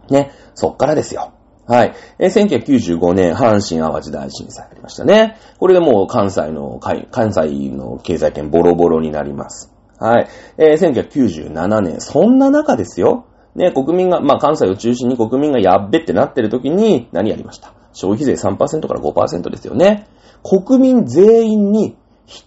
[0.09, 1.31] ね、そっからですよ。
[1.67, 1.93] はい。
[2.19, 5.37] え、1995年、阪神淡路大震災ありましたね。
[5.57, 9.71] これでもう関西の、関西の経済圏ボロボロになります。
[10.01, 10.27] はい。
[10.57, 13.25] えー、1997年、そんな中ですよ。
[13.53, 17.73] ね、国民が、まあ関西を中心に国民がやっべってなってる時に、何やりました？
[17.93, 20.07] 消費税3%から5%ですよね。
[20.43, 21.95] 国民全員に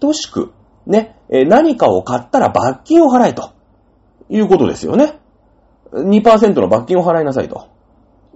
[0.00, 0.52] 等しく、
[0.86, 3.52] ね、え、何かを買ったら罰金を払えと。
[4.28, 5.20] いうことですよね。
[5.92, 7.68] 2%の罰金を払いなさいと。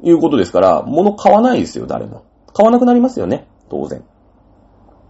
[0.03, 2.23] いうことですから、物買わないですよ、誰も。
[2.55, 4.05] 買わなくなりますよね、当然。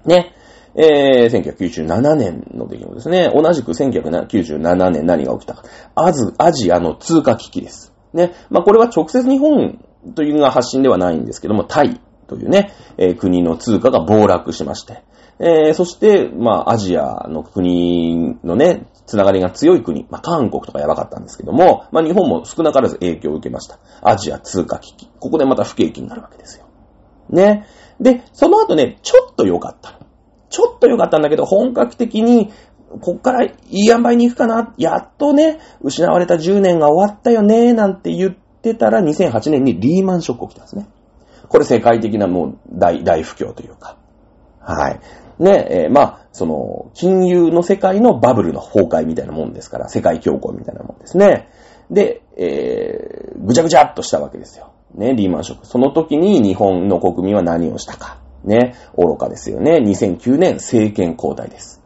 [0.07, 0.33] ね。
[0.75, 3.31] えー、1997年の出来事ですね。
[3.35, 5.65] 同じく1997年何が起きたか。
[5.95, 7.93] アズ、アジアの通貨危機です。
[8.13, 8.33] ね。
[8.51, 15.03] まあ、これは直接日本というのが発信ではないんですけども、タイというね、えー、国の通貨が暴落しまして。
[15.41, 23.79] えー、そして、まあ、アジアの国のね、つながりが強い国、まあ、韓国とかやばかったんですけども、まあ、日本も少なからず影響を受けました。
[24.03, 25.09] アジア通貨危機。
[25.21, 26.67] ここでまた不景気になるわけですよ。
[27.31, 27.67] ね。
[28.01, 29.98] で、その後ね、ちょっと良かった
[30.51, 32.51] ちょっと良かったんだけど、本格的に、
[33.01, 40.89] こっからいい塩梅に行くかな、やっとね、失われた10年が終わったよね、なんて言ってたら、2008年にリーマンショック起きたんですね。
[41.49, 43.97] これ世界的なもう大、大不況というか。
[44.61, 45.01] はい。
[45.39, 51.49] ね、えー、まあ、その、金融の世界のバブルの崩壊みたいなもんですから、世界恐慌みたいなもんですね。
[51.91, 54.73] で、えー、ぐちゃぐちゃっとしたわけですよ。
[54.95, 55.67] ね、リーマンショック。
[55.67, 58.19] その時に日本の国民は何をしたか。
[58.45, 59.79] ね、愚かですよね。
[59.79, 61.83] 2009年政権交代です。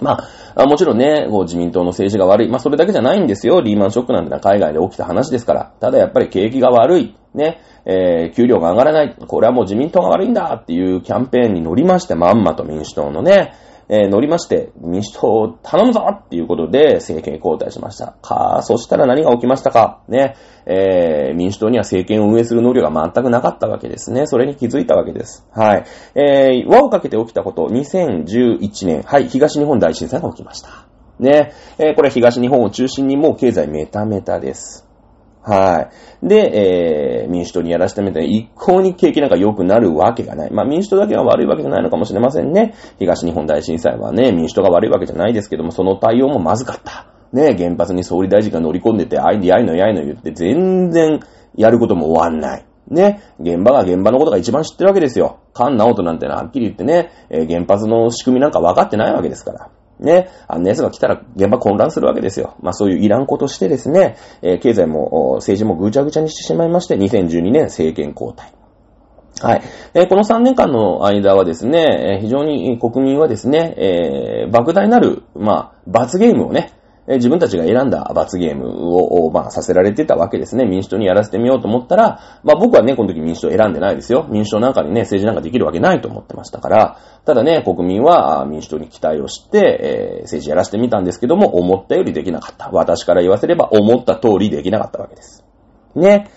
[0.00, 2.48] まあ、もちろんね、自民党の政治が悪い。
[2.48, 3.60] まあ、それだけじゃないんですよ。
[3.60, 5.72] リーマンショックなんてのは海外で起きた話ですから。
[5.80, 7.14] ただやっぱり景気が悪い。
[7.34, 9.14] ね、えー、給料が上がらない。
[9.14, 13.54] これはもう自民党が悪いんだっていうキャンペーンに乗りまして、まんまと民主党のね、
[13.88, 18.14] えー、乗りまして、民主党を頼むぞっていうことで政権交代しました。
[18.20, 20.36] か、そしたら何が起きましたかね、
[20.66, 24.26] えー、民主党には政権を運営する能力が全くなかったわけですね。
[24.26, 25.46] それに気づいたわけです。
[25.52, 25.84] はい。
[26.14, 30.86] えー、輪をかけて起きたこと、2011年、はい、東日本大震災が起きました。
[31.18, 34.87] ね、えー、これ東日本を中心にもう経済メタメタです。
[35.48, 35.90] は
[36.22, 36.26] い。
[36.26, 40.52] で、えー、民主党にやらせてみて、一向に景気なんか良くなるわけがない。
[40.52, 42.74] まあ民主党だけが悪いわけじゃないのかもしれませんね。
[42.98, 47.06] 東日本大震災はね、民主党が悪いわけじゃないですけども、その対応もまずかった。
[47.32, 51.20] ね、原発に総理大臣が乗り込んでて、あいでやいのやいの言って、全然
[51.56, 52.64] やることも終わんない。
[52.90, 55.40] ね、現場が現場のことが一番知ってるわけですよ。
[55.54, 59.70] 菅直人なんてのははっきり言ってね、えー、原発の仕組みなんか分かってないわけですから。
[60.00, 62.54] ね、あんな奴が来たら現場混乱するわけですよ。
[62.60, 68.52] まあそういういらんことしてですね、えー、経済も政治もぐちゃぐちゃにしてしまいまして、2012年政権交代。
[69.40, 69.62] はい。
[69.94, 76.72] えー、この3年間の間はですね、えー、非常に国民はですね、えー、莫大なる、まあ、罰ゲームをね、
[77.10, 80.66] え自分たちが選んだ罰ゲームを、まあ、させられてたわけですね。
[80.66, 84.26] 民主党にやらせてみようと思ったら、まあ僕はね、この時民主党選んでないですよ。
[84.28, 92.68] 民主党なんかにね、政治なんかできるわけないと思ってましたから、ただね、国民は民主党に期待をして、えー、政治やらせてみたんですけども、思ったよりできなかった。
[92.70, 95.44] 私から言わせれば、思った通りできなかったわけです。
[95.94, 96.30] ね。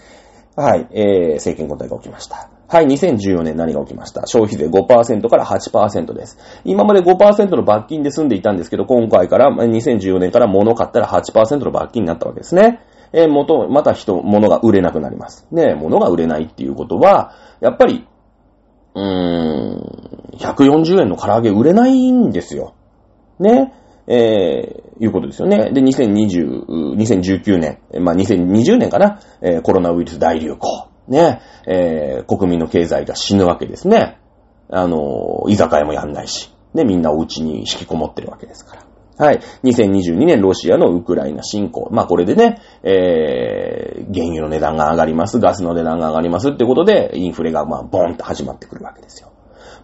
[0.55, 2.49] はい、えー、政権交代が起きました。
[2.72, 4.22] はい、2014年何が起きました？
[4.28, 6.38] 消費税5%から8%です。
[6.63, 12.80] 今まで5%の罰金で済んでいたんですけど、今回から、2014年から物買ったら8%の罰金になったわけですね。
[13.11, 15.45] えー、元、また人、物が売れなくなります。
[15.51, 18.07] ね、物が売れないっていうことは、やっぱり、
[18.95, 22.76] うーん、140円の唐揚げ売れないんですよ。
[23.38, 23.74] ね。
[24.07, 25.72] えー、いうことですよね。
[25.74, 30.91] で、2020、2019年、まあ、2020年かな、えー、コロナウイルス大流行。
[31.12, 34.18] ね、えー、国民の経済が死ぬわけですね。
[34.70, 38.86] あの、居酒屋もやんないし、ね、みんなお家に引きこもってるわけですから。
[39.18, 39.39] はい。
[39.64, 41.89] 2022年ロシアのウクライナ侵攻。
[41.91, 49.32] まあこれでね、えー、原油の値段が上がります、ガスの値段が上がりますってことで、インフレがまあボンと始まってくるわけですよ。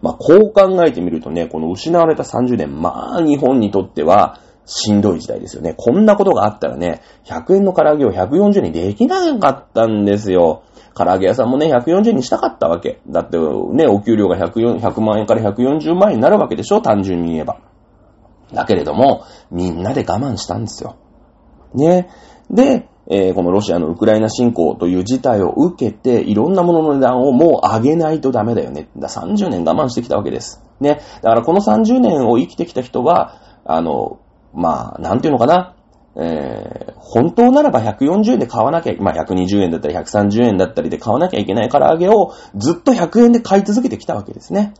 [0.01, 5.73] まあこう考えてみるとね、この失われた30年、まあ日本にとっては、しんどい時代ですよね。
[5.78, 10.63] こんなことがあったらね、100円の唐揚げを140円にできなかったんですよ。
[10.97, 12.99] 唐揚げ屋さんもね、140円にしたかったわけ。
[13.07, 16.81] だってね、お給料が100 100万円から140万円になるわけでしょ？
[16.81, 17.57] 単純に言えば。
[18.53, 20.95] だけれども、みんなで我慢したんですよ。
[21.73, 22.09] ね。
[22.49, 28.89] で、えー、このロシアのウクライナ侵攻という事態を受けて、いろんなものの値段をもう上げないとダメだよね。
[28.97, 30.61] だ30年我慢してきたわけです。
[30.81, 30.99] ね。
[31.21, 34.19] だからこの30年を生きてきた人は、あの、
[34.53, 35.75] まあ、なんていうのかな？
[36.20, 44.74] えー、本当ならば140円で買わなきゃ、まあ、120円だったり130円だったりで買わなきゃいけない唐揚げをずっと100円で買い続けてきたわけですね。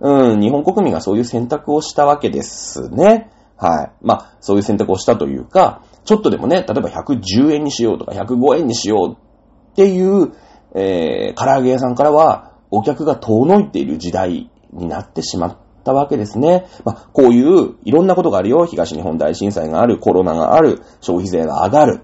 [0.00, 3.30] うん、日本国民がそういう選択をしたわけですね。
[3.56, 3.92] はい。
[4.00, 10.32] まあ、そういう選択をしたというか、ちょっとでもね、例えば110円にしようとか105円にしようっていう、
[10.74, 15.56] えー、唐揚げ屋さんからは、お客が遠のいている時代になってしまっ
[15.88, 16.66] たわけですね。
[16.84, 18.66] まあ、こういういろんなことがあるよ。
[18.66, 22.02] 東日本大震災がある、コロナがある、消費税が上がる。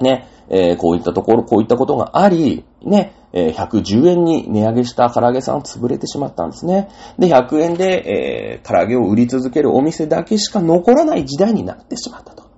[0.00, 6.88] ね、えー、こういったところ、こういったことがあり、ね、えー、110円に値上げした唐揚げさんを潰れてしまったんですね。
[7.18, 12.49] で、100円で、えー、唐揚げを売り続けるお店だけしか残らない時代になってしまったと。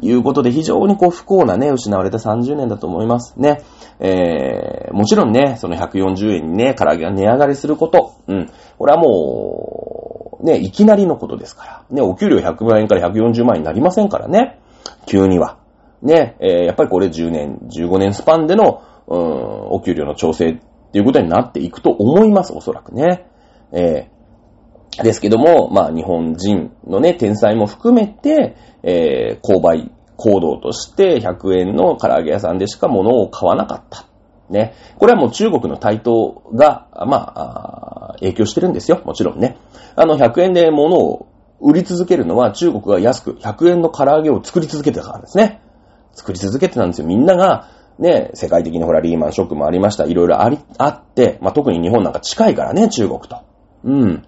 [0.00, 3.62] いうことで、非常にこう不幸なね、失われた30年だと思いますね。
[3.98, 8.50] えー、もちろんね、その140円にね、唐揚げが値上がりすること、うん。
[8.78, 11.84] これはもう、ね、いきなりのことですから。
[11.90, 14.58] ね、お給料100万円から140万円になりませんからね。
[15.06, 15.58] 急には。
[16.02, 19.18] ね、えー、やっぱりこれ10年、15年スパンでの、うん、
[19.72, 20.58] お給料の調整っ
[20.92, 23.26] ていうことになっていくと思います、おそらくね。
[23.72, 34.06] えー、ですけども、まあ日本人のね、天才も含めて、えー、購買行動として100円の唐揚げ屋さんでしか物を買わなかった。
[34.50, 34.74] ね。
[34.98, 39.00] これはもう中国の台頭が、まあ、影響してるんですよ。
[39.04, 39.56] もちろんね。
[39.96, 41.28] あの、100円で物を
[41.60, 45.62] 売り続けるのは中国が安く100円の唐揚げを作り続けてたからですね。
[46.12, 47.06] 作り続けてたんですよ。
[47.06, 47.68] みんなが、
[47.98, 50.04] ね、世界的にほら、リーマンショックもありました。
[50.04, 53.42] いろいろあり、あって、まあ、特に日本なんか近いからね、中国と。
[53.84, 54.24] うん。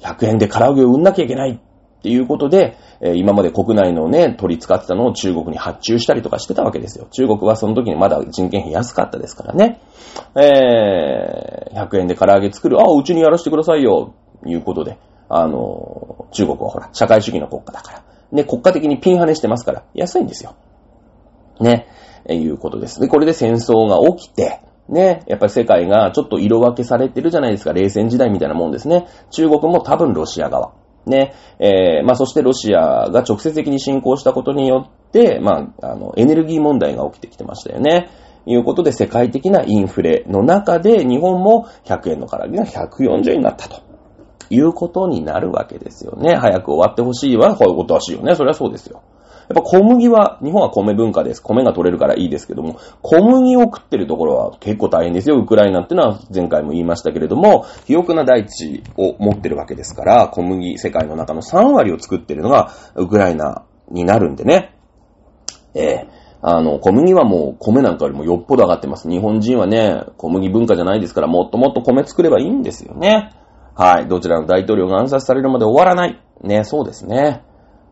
[0.00, 1.60] 100円で唐揚げを売んなきゃいけない
[2.00, 7.06] っていうことで、え、今まで国内のね、取り使ってたのを中国に発注したりとかしてたわけですよ。
[7.10, 9.80] 中国はその時にまだ人件費安かったですからね。
[10.34, 12.80] えー、100円で唐揚げ作る。
[12.80, 14.14] あ、うちにやらせてくださいよ。
[14.46, 14.96] いうことで。
[15.28, 18.02] あの、中国はほら、社会主義の国家だから。
[18.32, 20.54] ね、国家的にピンハネしてますから、安いんですよ。
[21.60, 21.86] ね、
[22.24, 22.98] えいうことです。
[22.98, 27.72] で、これで戦争が起きて、ね、やっぱり世界がちょっと色分けされてるじゃないですか。
[27.72, 29.06] 冷戦時代みたいなもんですね。
[29.30, 30.72] 中国も多分ロシア側。
[31.06, 38.10] ね、えー、まあそしてロシアが直接的に侵攻したことによって、まあ、あの、エネルギー問題が起きてきてましたよね。
[38.46, 43.82] いうことで世界的なインフレの中で日本も100円の唐揚げが140円になったと。
[44.52, 46.34] いうことになるわけですよね。
[46.34, 48.34] 早く終わってほしいわ、こういうことらしいよね。
[48.34, 49.02] それはそうですよ。
[49.50, 51.42] やっぱ小麦は、日本は米文化です。
[51.42, 55.38] 米が取れるからいいですけども、小麦を食ってるところは結構大変ですよ。
[55.38, 64.76] ウクライナっていうのは前回も言いましたけれども、肥沃な大地を持ってるわけですから、小麦世界の中の3割を作ってるのがウクライナになるんでね。
[65.74, 69.10] ええーあの、小麦はもう米なんかよりもよっぽど上がってます。
[69.10, 73.34] 日本人はね、小麦文化じゃないですから、もっともっと米作ればいいんですよね。
[73.74, 74.08] はい。
[74.08, 76.18] どちらの大統領が暗殺されるまで終わらない。
[76.42, 77.42] ね、そうですね。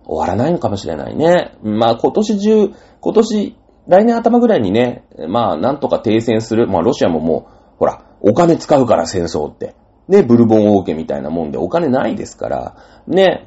[0.09, 1.52] 終わらないのかもしれないね。
[1.62, 3.56] まあ今年中、今年、
[3.86, 6.66] 来年頭ぐらいにね、まあなんとか停戦する。
[6.66, 9.76] まあロシアももう、ほら、お金使うから戦争って。
[10.09, 13.46] ね、ブルボン王家みたいなもんでお金ないですから、ね、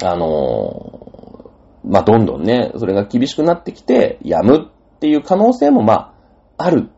[0.00, 6.14] あのー、まあどんどんね、それが厳しくなってきて、やむっていう可能性もま
[6.56, 6.90] あ、ある。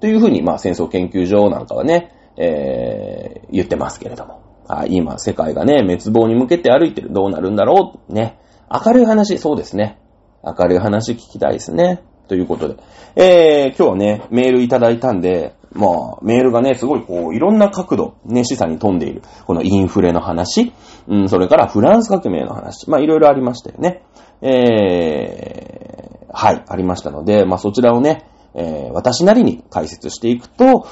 [0.00, 4.45] というふうに、まあ戦争研究所なんかはね、えー、言ってますけれども。
[4.68, 7.12] あ今、世界がね、滅亡に向けて歩いてる。
[7.12, 8.12] どうなるんだろう？
[8.12, 8.38] ね。
[8.70, 9.98] 明るい話、そうですね。
[10.44, 12.02] 明るい話聞きたいですね。
[12.28, 12.76] ということで。
[13.14, 19.22] えー、今日はね、メールいただいたんで、まあ、メールがね、すごいこう、いろんな角度、ね、示唆に富んでいる。
[19.46, 20.72] このインフレの話、
[21.06, 22.90] うん、それからフランス革命の話。
[22.90, 24.02] まあ、いろいろありましたよね。
[24.42, 30.86] えー、はい、ありましたので、まあ、そちらをね、えー、私なりに解説していくと、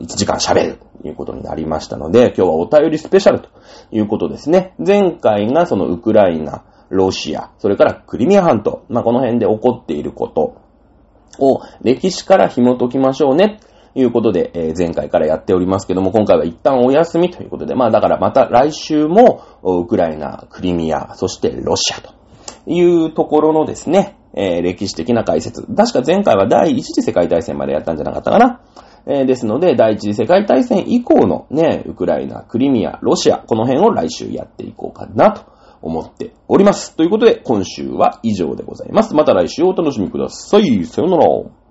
[0.00, 0.78] 1時間喋る
[1.08, 3.48] いうことになりましたので、今日はお便りスペシャルと
[3.90, 4.74] いうことですね。
[4.84, 10.60] 前回がそのウクライナ、ロシア、それからクリミア半島、まあ、この辺で起こっていること
[11.38, 13.58] を歴史から紐解きましょうね。
[13.94, 22.12] ということで、えー、前回からやっておりますけども、今回は一旦お休みということで、まあだからまた来週も、ウクライナ、クリミア、そしてロシアと
[22.66, 25.62] いうところのですね、えー、歴史的な解説。
[25.62, 28.60] 確か前回は第一次世界大戦までやったんじゃなかったかな。
[29.06, 35.42] えー、ですので、第一次世界大戦以降のね、ウクライナ、クリミア、ロシア、この辺を来週やっていこうかなと
[35.82, 36.96] 思っております。
[36.96, 39.14] ということで、今週は以上でございます。
[39.14, 40.84] また来週お楽しみください。
[40.84, 41.63] さよなら。